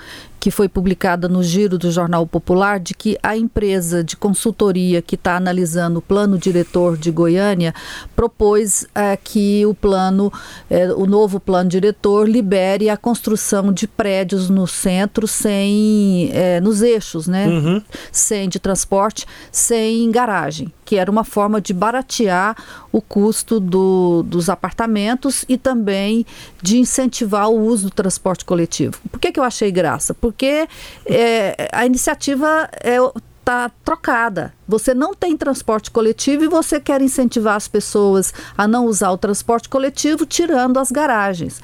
que 0.46 0.50
foi 0.52 0.68
publicada 0.68 1.28
no 1.28 1.42
Giro 1.42 1.76
do 1.76 1.90
Jornal 1.90 2.24
Popular 2.24 2.78
de 2.78 2.94
que 2.94 3.18
a 3.20 3.36
empresa 3.36 4.04
de 4.04 4.16
consultoria 4.16 5.02
que 5.02 5.16
está 5.16 5.36
analisando 5.36 5.98
o 5.98 6.02
plano 6.02 6.38
diretor 6.38 6.96
de 6.96 7.10
Goiânia 7.10 7.74
propôs 8.14 8.86
é, 8.94 9.16
que 9.16 9.66
o 9.66 9.74
plano, 9.74 10.32
é, 10.70 10.92
o 10.92 11.04
novo 11.04 11.40
plano 11.40 11.68
diretor 11.68 12.28
libere 12.28 12.88
a 12.88 12.96
construção 12.96 13.72
de 13.72 13.88
prédios 13.88 14.48
no 14.48 14.68
centro 14.68 15.26
sem, 15.26 16.30
é, 16.32 16.60
nos 16.60 16.80
eixos, 16.80 17.26
né? 17.26 17.48
Uhum. 17.48 17.82
Sem 18.12 18.48
de 18.48 18.60
transporte, 18.60 19.26
sem 19.50 20.08
garagem, 20.12 20.72
que 20.87 20.96
era 20.96 21.11
uma 21.11 21.25
forma 21.25 21.61
de 21.61 21.75
baratear 21.75 22.57
o 22.92 23.03
custo 23.03 23.59
do, 23.59 24.22
dos 24.22 24.49
apartamentos 24.49 25.44
e 25.49 25.59
também 25.59 26.25
de 26.62 26.79
incentivar 26.79 27.51
o 27.51 27.61
uso 27.61 27.87
do 27.88 27.90
transporte 27.90 28.44
coletivo. 28.44 28.96
Por 29.11 29.18
que, 29.18 29.33
que 29.33 29.40
eu 29.40 29.44
achei 29.44 29.70
graça? 29.72 30.14
Porque 30.14 30.68
é, 31.05 31.68
a 31.72 31.85
iniciativa 31.85 32.70
é, 32.81 32.99
está 33.40 33.70
trocada. 33.85 34.55
Você 34.66 34.94
não 34.94 35.12
tem 35.12 35.37
transporte 35.37 35.90
coletivo 35.90 36.44
e 36.44 36.49
você 36.49 36.81
quer 36.81 37.03
incentivar 37.03 37.57
as 37.57 37.66
pessoas 37.66 38.33
a 38.57 38.66
não 38.66 38.87
usar 38.87 39.11
o 39.11 39.18
transporte 39.18 39.68
coletivo, 39.68 40.25
tirando 40.25 40.79
as 40.79 40.90
garagens. 40.90 41.61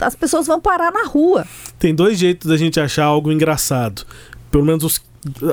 As 0.00 0.14
pessoas 0.14 0.46
vão 0.46 0.60
parar 0.60 0.92
na 0.92 1.04
rua. 1.04 1.46
Tem 1.78 1.94
dois 1.94 2.18
jeitos 2.18 2.48
da 2.48 2.56
gente 2.56 2.78
achar 2.78 3.04
algo 3.04 3.32
engraçado. 3.32 4.06
Pelo 4.50 4.64
menos 4.64 4.84
os 4.84 5.07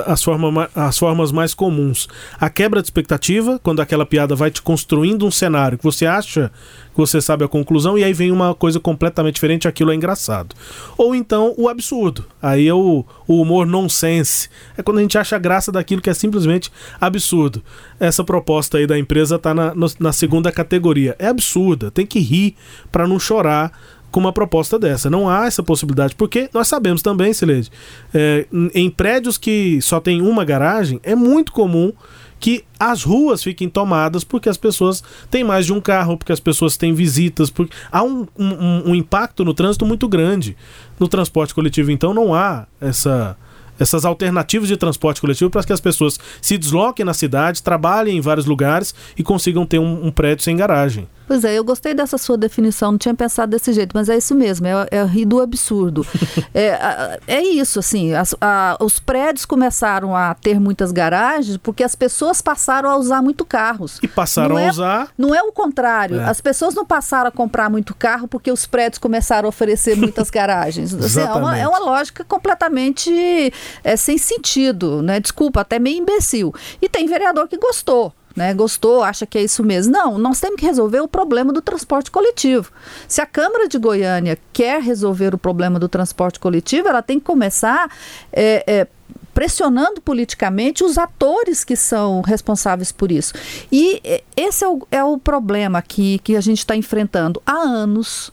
as, 0.06 0.22
forma, 0.22 0.70
as 0.74 0.98
formas 0.98 1.32
mais 1.32 1.54
comuns. 1.54 2.08
A 2.38 2.48
quebra 2.48 2.80
de 2.80 2.86
expectativa, 2.86 3.58
quando 3.62 3.80
aquela 3.80 4.06
piada 4.06 4.34
vai 4.34 4.50
te 4.50 4.62
construindo 4.62 5.26
um 5.26 5.30
cenário 5.30 5.78
que 5.78 5.84
você 5.84 6.06
acha 6.06 6.50
que 6.92 6.98
você 6.98 7.20
sabe 7.20 7.44
a 7.44 7.48
conclusão 7.48 7.98
e 7.98 8.02
aí 8.02 8.12
vem 8.14 8.32
uma 8.32 8.54
coisa 8.54 8.80
completamente 8.80 9.34
diferente, 9.34 9.68
aquilo 9.68 9.92
é 9.92 9.94
engraçado. 9.94 10.56
Ou 10.96 11.14
então 11.14 11.54
o 11.58 11.68
absurdo. 11.68 12.24
Aí 12.40 12.66
é 12.66 12.72
o, 12.72 13.04
o 13.26 13.42
humor 13.42 13.66
nonsense. 13.66 14.48
É 14.78 14.82
quando 14.82 14.98
a 14.98 15.02
gente 15.02 15.18
acha 15.18 15.38
graça 15.38 15.70
daquilo 15.70 16.00
que 16.00 16.08
é 16.08 16.14
simplesmente 16.14 16.72
absurdo. 16.98 17.62
Essa 18.00 18.24
proposta 18.24 18.78
aí 18.78 18.86
da 18.86 18.98
empresa 18.98 19.36
está 19.36 19.52
na, 19.52 19.74
na 20.00 20.12
segunda 20.12 20.50
categoria. 20.50 21.14
É 21.18 21.26
absurda, 21.26 21.90
tem 21.90 22.06
que 22.06 22.18
rir 22.18 22.56
para 22.90 23.06
não 23.06 23.18
chorar 23.18 23.72
com 24.16 24.20
uma 24.20 24.32
proposta 24.32 24.78
dessa. 24.78 25.10
Não 25.10 25.28
há 25.28 25.44
essa 25.44 25.62
possibilidade, 25.62 26.14
porque 26.14 26.48
nós 26.54 26.68
sabemos 26.68 27.02
também, 27.02 27.34
Sileide, 27.34 27.70
é, 28.14 28.46
em 28.74 28.88
prédios 28.88 29.36
que 29.36 29.78
só 29.82 30.00
tem 30.00 30.22
uma 30.22 30.42
garagem, 30.42 30.98
é 31.02 31.14
muito 31.14 31.52
comum 31.52 31.92
que 32.40 32.64
as 32.80 33.02
ruas 33.02 33.42
fiquem 33.42 33.68
tomadas 33.68 34.24
porque 34.24 34.48
as 34.48 34.56
pessoas 34.56 35.04
têm 35.30 35.44
mais 35.44 35.66
de 35.66 35.74
um 35.74 35.82
carro, 35.82 36.16
porque 36.16 36.32
as 36.32 36.40
pessoas 36.40 36.78
têm 36.78 36.94
visitas, 36.94 37.50
porque 37.50 37.76
há 37.92 38.02
um, 38.02 38.26
um, 38.38 38.90
um 38.90 38.94
impacto 38.94 39.44
no 39.44 39.52
trânsito 39.52 39.84
muito 39.84 40.08
grande. 40.08 40.56
No 40.98 41.08
transporte 41.08 41.54
coletivo, 41.54 41.90
então, 41.90 42.14
não 42.14 42.34
há 42.34 42.66
essa 42.80 43.36
essas 43.78 44.06
alternativas 44.06 44.68
de 44.68 44.78
transporte 44.78 45.20
coletivo 45.20 45.50
para 45.50 45.62
que 45.62 45.74
as 45.74 45.80
pessoas 45.80 46.18
se 46.40 46.56
desloquem 46.56 47.04
na 47.04 47.12
cidade, 47.12 47.62
trabalhem 47.62 48.16
em 48.16 48.20
vários 48.22 48.46
lugares 48.46 48.94
e 49.14 49.22
consigam 49.22 49.66
ter 49.66 49.78
um, 49.78 50.06
um 50.06 50.10
prédio 50.10 50.42
sem 50.42 50.56
garagem. 50.56 51.06
Pois 51.26 51.44
é, 51.44 51.58
eu 51.58 51.64
gostei 51.64 51.92
dessa 51.92 52.16
sua 52.16 52.36
definição, 52.36 52.92
não 52.92 52.98
tinha 52.98 53.14
pensado 53.14 53.50
desse 53.50 53.72
jeito, 53.72 53.92
mas 53.94 54.08
é 54.08 54.16
isso 54.16 54.34
mesmo, 54.34 54.66
é, 54.66 54.88
é 54.90 55.04
rir 55.04 55.24
do 55.24 55.40
absurdo. 55.40 56.06
é, 56.54 57.18
é 57.26 57.42
isso, 57.42 57.78
assim, 57.78 58.14
as, 58.14 58.34
a, 58.40 58.76
os 58.80 59.00
prédios 59.00 59.44
começaram 59.44 60.14
a 60.14 60.34
ter 60.34 60.60
muitas 60.60 60.92
garagens 60.92 61.56
porque 61.56 61.82
as 61.82 61.94
pessoas 61.94 62.40
passaram 62.40 62.88
a 62.88 62.96
usar 62.96 63.22
muito 63.22 63.44
carros. 63.44 63.98
E 64.02 64.08
passaram 64.08 64.50
não 64.50 64.56
a 64.56 64.62
é, 64.62 64.70
usar. 64.70 65.08
Não 65.18 65.34
é 65.34 65.42
o 65.42 65.52
contrário, 65.52 66.20
é. 66.20 66.24
as 66.24 66.40
pessoas 66.40 66.74
não 66.74 66.86
passaram 66.86 67.28
a 67.28 67.32
comprar 67.32 67.68
muito 67.68 67.94
carro 67.94 68.28
porque 68.28 68.50
os 68.52 68.66
prédios 68.66 68.98
começaram 68.98 69.46
a 69.46 69.48
oferecer 69.48 69.96
muitas 69.96 70.30
garagens. 70.30 70.94
Assim, 70.94 71.20
é, 71.20 71.24
uma, 71.24 71.58
é, 71.58 71.66
uma, 71.66 71.78
lógica 71.78 72.24
completamente 72.24 73.52
é, 73.82 73.96
sem 73.96 74.18
sentido, 74.18 75.02
né? 75.02 75.18
Desculpa, 75.20 75.60
até 75.60 75.78
meio 75.78 75.98
imbecil. 75.98 76.54
E 76.80 76.88
tem 76.88 77.06
vereador 77.06 77.48
que 77.48 77.56
gostou 77.56 78.12
né, 78.36 78.52
gostou, 78.52 79.02
acha 79.02 79.24
que 79.26 79.38
é 79.38 79.42
isso 79.42 79.64
mesmo. 79.64 79.92
Não, 79.92 80.18
nós 80.18 80.38
temos 80.38 80.60
que 80.60 80.66
resolver 80.66 81.00
o 81.00 81.08
problema 81.08 81.52
do 81.52 81.62
transporte 81.62 82.10
coletivo. 82.10 82.70
Se 83.08 83.22
a 83.22 83.26
Câmara 83.26 83.66
de 83.66 83.78
Goiânia 83.78 84.38
quer 84.52 84.82
resolver 84.82 85.34
o 85.34 85.38
problema 85.38 85.78
do 85.78 85.88
transporte 85.88 86.38
coletivo, 86.38 86.86
ela 86.86 87.00
tem 87.00 87.18
que 87.18 87.24
começar 87.24 87.90
é, 88.30 88.62
é, 88.66 88.86
pressionando 89.32 90.00
politicamente 90.02 90.84
os 90.84 90.98
atores 90.98 91.64
que 91.64 91.76
são 91.76 92.20
responsáveis 92.20 92.92
por 92.92 93.10
isso. 93.10 93.32
E 93.72 94.02
esse 94.36 94.64
é 94.64 94.68
o, 94.68 94.86
é 94.90 95.02
o 95.02 95.18
problema 95.18 95.80
que, 95.80 96.18
que 96.18 96.36
a 96.36 96.40
gente 96.40 96.58
está 96.58 96.76
enfrentando 96.76 97.40
há 97.46 97.56
anos, 97.56 98.30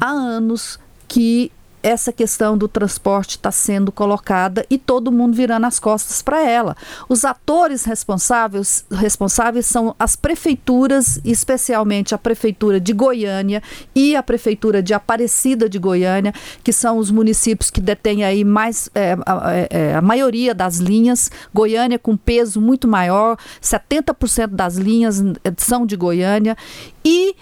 há 0.00 0.08
anos 0.10 0.80
que 1.06 1.52
essa 1.82 2.12
questão 2.12 2.56
do 2.56 2.68
transporte 2.68 3.36
está 3.36 3.50
sendo 3.50 3.92
colocada 3.92 4.64
e 4.68 4.78
todo 4.78 5.12
mundo 5.12 5.34
virando 5.34 5.66
as 5.66 5.78
costas 5.78 6.22
para 6.22 6.42
ela. 6.42 6.76
Os 7.08 7.24
atores 7.24 7.84
responsáveis, 7.84 8.84
responsáveis 8.90 9.66
são 9.66 9.94
as 9.98 10.16
prefeituras, 10.16 11.20
especialmente 11.24 12.14
a 12.14 12.18
prefeitura 12.18 12.80
de 12.80 12.92
Goiânia 12.92 13.62
e 13.94 14.16
a 14.16 14.22
prefeitura 14.22 14.82
de 14.82 14.94
Aparecida 14.94 15.68
de 15.68 15.78
Goiânia, 15.78 16.32
que 16.62 16.72
são 16.72 16.98
os 16.98 17.10
municípios 17.10 17.70
que 17.70 17.80
detêm 17.80 18.24
aí 18.24 18.44
mais 18.44 18.90
é, 18.94 19.16
a, 19.24 19.52
é, 19.54 19.68
é 19.70 19.94
a 19.94 20.02
maioria 20.02 20.54
das 20.54 20.78
linhas. 20.78 21.30
Goiânia 21.54 21.98
com 21.98 22.16
peso 22.16 22.60
muito 22.60 22.88
maior, 22.88 23.36
70% 23.62 24.48
das 24.48 24.76
linhas 24.76 25.20
é, 25.44 25.52
são 25.56 25.86
de 25.86 25.96
Goiânia 25.96 26.56
e 27.04 27.34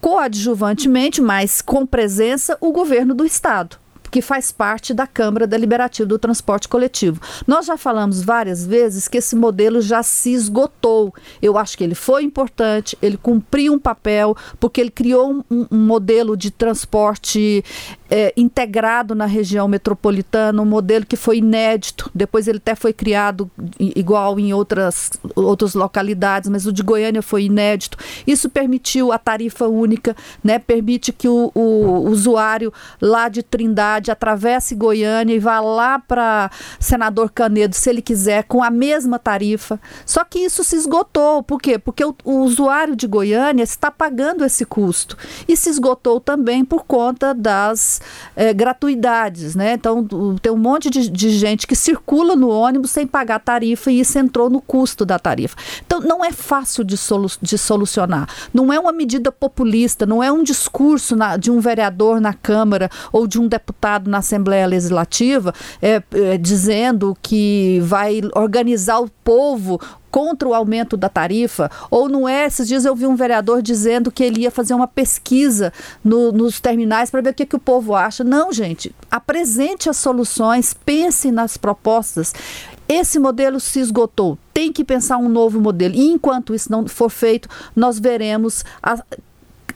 coadjuvantemente, 0.00 1.20
mas 1.20 1.60
com 1.60 1.84
presença, 1.84 2.56
o 2.60 2.72
governo 2.72 3.14
do 3.14 3.24
estado 3.24 3.76
que 4.10 4.20
faz 4.20 4.50
parte 4.50 4.92
da 4.92 5.06
Câmara 5.06 5.46
Deliberativa 5.46 6.06
do 6.06 6.18
Transporte 6.18 6.68
Coletivo. 6.68 7.20
Nós 7.46 7.66
já 7.66 7.76
falamos 7.76 8.22
várias 8.22 8.66
vezes 8.66 9.08
que 9.08 9.18
esse 9.18 9.36
modelo 9.36 9.80
já 9.80 10.02
se 10.02 10.32
esgotou. 10.32 11.14
Eu 11.40 11.56
acho 11.56 11.76
que 11.76 11.84
ele 11.84 11.94
foi 11.94 12.24
importante, 12.24 12.96
ele 13.00 13.16
cumpriu 13.16 13.72
um 13.72 13.78
papel, 13.78 14.36
porque 14.58 14.80
ele 14.80 14.90
criou 14.90 15.44
um, 15.50 15.66
um 15.70 15.78
modelo 15.78 16.36
de 16.36 16.50
transporte 16.50 17.64
é, 18.10 18.32
integrado 18.36 19.14
na 19.14 19.26
região 19.26 19.68
metropolitana, 19.68 20.60
um 20.60 20.66
modelo 20.66 21.06
que 21.06 21.16
foi 21.16 21.38
inédito. 21.38 22.10
Depois 22.14 22.48
ele 22.48 22.58
até 22.58 22.74
foi 22.74 22.92
criado 22.92 23.50
igual 23.78 24.38
em 24.38 24.52
outras, 24.52 25.10
outras 25.36 25.74
localidades, 25.74 26.50
mas 26.50 26.66
o 26.66 26.72
de 26.72 26.82
Goiânia 26.82 27.22
foi 27.22 27.44
inédito. 27.44 27.96
Isso 28.26 28.48
permitiu 28.48 29.12
a 29.12 29.18
tarifa 29.18 29.66
única, 29.66 30.16
né? 30.42 30.58
permite 30.58 31.12
que 31.12 31.28
o, 31.28 31.52
o 31.54 32.08
usuário 32.08 32.72
lá 33.00 33.28
de 33.28 33.42
Trindade 33.42 33.99
atravesse 34.08 34.76
Goiânia 34.76 35.34
e 35.34 35.40
vá 35.40 35.58
lá 35.58 35.98
para 35.98 36.48
Senador 36.78 37.30
Canedo, 37.30 37.74
se 37.74 37.90
ele 37.90 38.00
quiser, 38.00 38.44
com 38.44 38.62
a 38.62 38.70
mesma 38.70 39.18
tarifa. 39.18 39.80
Só 40.06 40.22
que 40.22 40.38
isso 40.38 40.62
se 40.62 40.76
esgotou. 40.76 41.42
Por 41.42 41.60
quê? 41.60 41.76
Porque 41.76 42.04
o, 42.04 42.14
o 42.22 42.42
usuário 42.42 42.94
de 42.94 43.08
Goiânia 43.08 43.64
está 43.64 43.90
pagando 43.90 44.44
esse 44.44 44.64
custo. 44.64 45.16
E 45.48 45.56
se 45.56 45.68
esgotou 45.68 46.20
também 46.20 46.64
por 46.64 46.84
conta 46.84 47.34
das 47.34 48.00
é, 48.36 48.54
gratuidades, 48.54 49.56
né? 49.56 49.72
Então 49.72 50.06
tem 50.40 50.52
um 50.52 50.56
monte 50.56 50.88
de, 50.88 51.08
de, 51.08 51.30
gente 51.30 51.66
que 51.66 51.74
circula 51.74 52.36
no 52.36 52.48
ônibus 52.48 52.90
sem 52.90 53.06
pagar 53.06 53.40
tarifa 53.40 53.90
e 53.90 54.00
isso 54.00 54.18
entrou 54.18 54.48
no 54.48 54.60
custo 54.60 55.04
da 55.04 55.18
tarifa. 55.18 55.56
Então 55.84 56.00
não 56.00 56.24
é 56.24 56.30
fácil 56.30 56.84
de, 56.84 56.96
solu 56.96 57.28
de 57.42 57.58
solucionar. 57.58 58.28
Não 58.52 58.72
é 58.72 58.78
uma 58.78 58.92
medida 58.92 59.32
populista, 59.32 60.06
não 60.06 60.22
é 60.22 60.30
um 60.30 60.42
discurso 60.42 61.16
na, 61.16 61.36
de 61.36 61.50
um 61.50 61.60
vereador 61.60 62.20
na 62.20 62.34
Câmara 62.34 62.90
ou 63.12 63.26
de 63.26 63.40
um 63.40 63.48
deputado 63.48 63.89
na 63.98 64.18
Assembleia 64.18 64.66
Legislativa 64.66 65.52
é, 65.80 66.02
é, 66.12 66.38
dizendo 66.38 67.16
que 67.22 67.80
vai 67.82 68.20
organizar 68.34 69.00
o 69.00 69.10
povo 69.24 69.80
contra 70.10 70.48
o 70.48 70.54
aumento 70.54 70.96
da 70.96 71.08
tarifa, 71.08 71.70
ou 71.90 72.08
não 72.08 72.28
é? 72.28 72.46
Esses 72.46 72.66
dias 72.66 72.84
eu 72.84 72.94
vi 72.94 73.06
um 73.06 73.14
vereador 73.14 73.62
dizendo 73.62 74.10
que 74.10 74.24
ele 74.24 74.42
ia 74.42 74.50
fazer 74.50 74.74
uma 74.74 74.88
pesquisa 74.88 75.72
no, 76.02 76.32
nos 76.32 76.60
terminais 76.60 77.10
para 77.10 77.20
ver 77.20 77.30
o 77.30 77.34
que, 77.34 77.46
que 77.46 77.56
o 77.56 77.60
povo 77.60 77.94
acha. 77.94 78.24
Não, 78.24 78.52
gente, 78.52 78.94
apresente 79.10 79.88
as 79.88 79.96
soluções, 79.96 80.74
pense 80.74 81.30
nas 81.30 81.56
propostas. 81.56 82.34
Esse 82.88 83.20
modelo 83.20 83.60
se 83.60 83.78
esgotou, 83.78 84.36
tem 84.52 84.72
que 84.72 84.84
pensar 84.84 85.16
um 85.16 85.28
novo 85.28 85.60
modelo. 85.60 85.94
E 85.94 86.08
enquanto 86.08 86.54
isso 86.54 86.72
não 86.72 86.88
for 86.88 87.08
feito, 87.08 87.48
nós 87.76 88.00
veremos 88.00 88.64
a, 88.82 89.00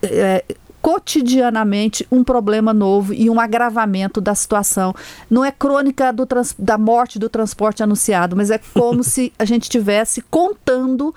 é, 0.02 0.44
cotidianamente 0.84 2.06
um 2.12 2.22
problema 2.22 2.74
novo 2.74 3.14
e 3.14 3.30
um 3.30 3.40
agravamento 3.40 4.20
da 4.20 4.34
situação. 4.34 4.94
Não 5.30 5.42
é 5.42 5.50
crônica 5.50 6.12
do 6.12 6.26
trans, 6.26 6.54
da 6.58 6.76
morte 6.76 7.18
do 7.18 7.30
transporte 7.30 7.82
anunciado, 7.82 8.36
mas 8.36 8.50
é 8.50 8.58
como 8.58 9.00
se 9.02 9.32
a 9.38 9.46
gente 9.46 9.62
estivesse 9.62 10.20
contando 10.30 11.14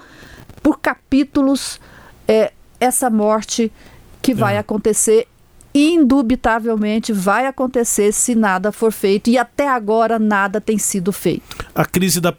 por 0.63 0.79
capítulos 0.79 1.81
é, 2.25 2.53
essa 2.79 3.09
morte 3.09 3.69
que 4.21 4.33
vai 4.33 4.55
é. 4.55 4.59
acontecer 4.59 5.27
indubitavelmente 5.77 7.13
vai 7.13 7.45
acontecer 7.45 8.11
se 8.11 8.33
nada 8.33 8.71
for 8.71 8.91
feito 8.91 9.29
e 9.29 9.37
até 9.37 9.67
agora 9.67 10.17
nada 10.17 10.59
tem 10.59 10.77
sido 10.77 11.11
feito. 11.11 11.43
A 11.75 11.85
crise 11.85 12.19
da 12.19 12.33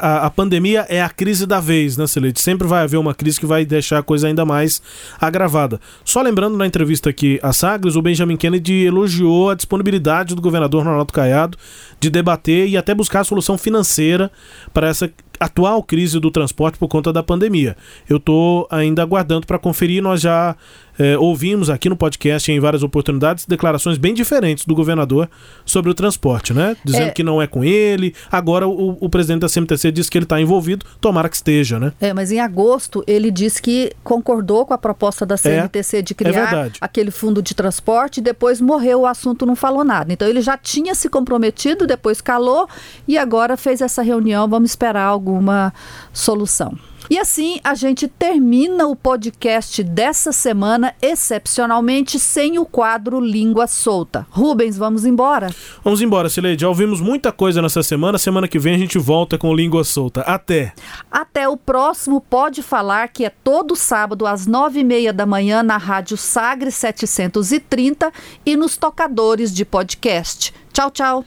a, 0.00 0.26
a 0.26 0.30
pandemia 0.30 0.86
é 0.88 1.02
a 1.02 1.10
crise 1.10 1.46
da 1.46 1.60
vez, 1.60 1.96
né, 1.98 2.06
Celeste? 2.06 2.40
Sempre 2.40 2.66
vai 2.66 2.84
haver 2.84 2.96
uma 2.96 3.14
crise 3.14 3.38
que 3.38 3.44
vai 3.44 3.66
deixar 3.66 3.98
a 3.98 4.02
coisa 4.02 4.26
ainda 4.26 4.44
mais 4.46 4.80
agravada. 5.20 5.78
Só 6.04 6.22
lembrando 6.22 6.56
na 6.56 6.66
entrevista 6.66 7.10
aqui 7.10 7.38
a 7.42 7.52
Sagres, 7.52 7.96
o 7.96 8.02
Benjamin 8.02 8.36
Kennedy 8.36 8.86
elogiou 8.86 9.50
a 9.50 9.54
disponibilidade 9.54 10.34
do 10.34 10.40
governador 10.40 10.84
Ronaldo 10.84 11.12
Caiado 11.12 11.58
de 12.00 12.08
debater 12.08 12.68
e 12.68 12.76
até 12.76 12.94
buscar 12.94 13.20
a 13.20 13.24
solução 13.24 13.58
financeira 13.58 14.30
para 14.72 14.88
essa 14.88 15.10
atual 15.40 15.82
crise 15.82 16.18
do 16.18 16.30
transporte 16.30 16.78
por 16.78 16.88
conta 16.88 17.12
da 17.12 17.22
pandemia. 17.22 17.76
Eu 18.08 18.16
estou 18.16 18.66
ainda 18.70 19.02
aguardando 19.02 19.46
para 19.46 19.58
conferir, 19.58 20.02
nós 20.02 20.20
já 20.20 20.56
é, 20.98 21.16
ouvimos 21.16 21.70
aqui 21.70 21.88
no 21.88 21.96
podcast 21.96 22.50
em 22.50 22.58
várias 22.58 22.82
oportunidades 22.82 23.46
declarações 23.46 23.96
bem 23.98 24.12
diferentes 24.12 24.64
do 24.64 24.74
governador 24.74 25.28
sobre 25.64 25.90
o 25.90 25.94
transporte, 25.94 26.52
né? 26.52 26.76
Dizendo 26.84 27.08
é... 27.08 27.10
que 27.10 27.22
não 27.22 27.40
é 27.40 27.46
com 27.46 27.62
ele. 27.64 28.14
Agora 28.30 28.66
o, 28.66 28.96
o 29.00 29.08
presidente 29.08 29.40
da 29.40 29.48
CMTC 29.48 29.92
disse 29.92 30.10
que 30.10 30.18
ele 30.18 30.24
está 30.24 30.40
envolvido, 30.40 30.84
tomara 31.00 31.28
que 31.28 31.36
esteja, 31.36 31.78
né? 31.78 31.92
É, 32.00 32.12
mas 32.12 32.32
em 32.32 32.40
agosto 32.40 33.04
ele 33.06 33.30
disse 33.30 33.62
que 33.62 33.92
concordou 34.02 34.66
com 34.66 34.74
a 34.74 34.78
proposta 34.78 35.24
da 35.24 35.36
CMTC 35.36 35.98
é, 35.98 36.02
de 36.02 36.14
criar 36.14 36.66
é 36.66 36.70
aquele 36.80 37.10
fundo 37.10 37.42
de 37.42 37.54
transporte 37.54 38.18
e 38.18 38.20
depois 38.20 38.60
morreu 38.60 39.00
o 39.00 39.06
assunto, 39.06 39.46
não 39.46 39.54
falou 39.54 39.84
nada. 39.84 40.12
Então 40.12 40.26
ele 40.26 40.40
já 40.40 40.56
tinha 40.56 40.94
se 40.94 41.08
comprometido, 41.08 41.86
depois 41.86 42.20
calou 42.20 42.68
e 43.06 43.16
agora 43.16 43.56
fez 43.56 43.80
essa 43.80 44.02
reunião. 44.02 44.48
Vamos 44.48 44.70
esperar 44.70 45.04
alguma 45.04 45.72
solução. 46.12 46.76
E 47.10 47.18
assim 47.18 47.58
a 47.64 47.74
gente 47.74 48.06
termina 48.06 48.86
o 48.86 48.94
podcast 48.94 49.82
dessa 49.82 50.32
semana, 50.32 50.94
excepcionalmente 51.00 52.18
sem 52.18 52.58
o 52.58 52.66
quadro 52.66 53.20
Língua 53.20 53.66
Solta. 53.66 54.26
Rubens, 54.30 54.76
vamos 54.76 55.04
embora? 55.04 55.50
Vamos 55.82 56.02
embora, 56.02 56.28
Sileide. 56.28 56.62
Já 56.62 56.68
ouvimos 56.68 57.00
muita 57.00 57.32
coisa 57.32 57.62
nessa 57.62 57.82
semana. 57.82 58.18
Semana 58.18 58.46
que 58.46 58.58
vem 58.58 58.74
a 58.74 58.78
gente 58.78 58.98
volta 58.98 59.38
com 59.38 59.54
Língua 59.54 59.84
Solta. 59.84 60.20
Até! 60.22 60.72
Até 61.10 61.48
o 61.48 61.56
próximo 61.56 62.20
Pode 62.20 62.62
Falar, 62.62 63.08
que 63.08 63.24
é 63.24 63.30
todo 63.30 63.74
sábado 63.74 64.26
às 64.26 64.46
nove 64.46 64.80
e 64.80 64.84
meia 64.84 65.12
da 65.12 65.24
manhã 65.24 65.62
na 65.62 65.76
Rádio 65.76 66.16
Sagre 66.16 66.70
730 66.70 68.12
e 68.44 68.56
nos 68.56 68.76
tocadores 68.76 69.54
de 69.54 69.64
podcast. 69.64 70.52
Tchau, 70.72 70.90
tchau. 70.90 71.24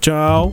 Tchau. 0.00 0.52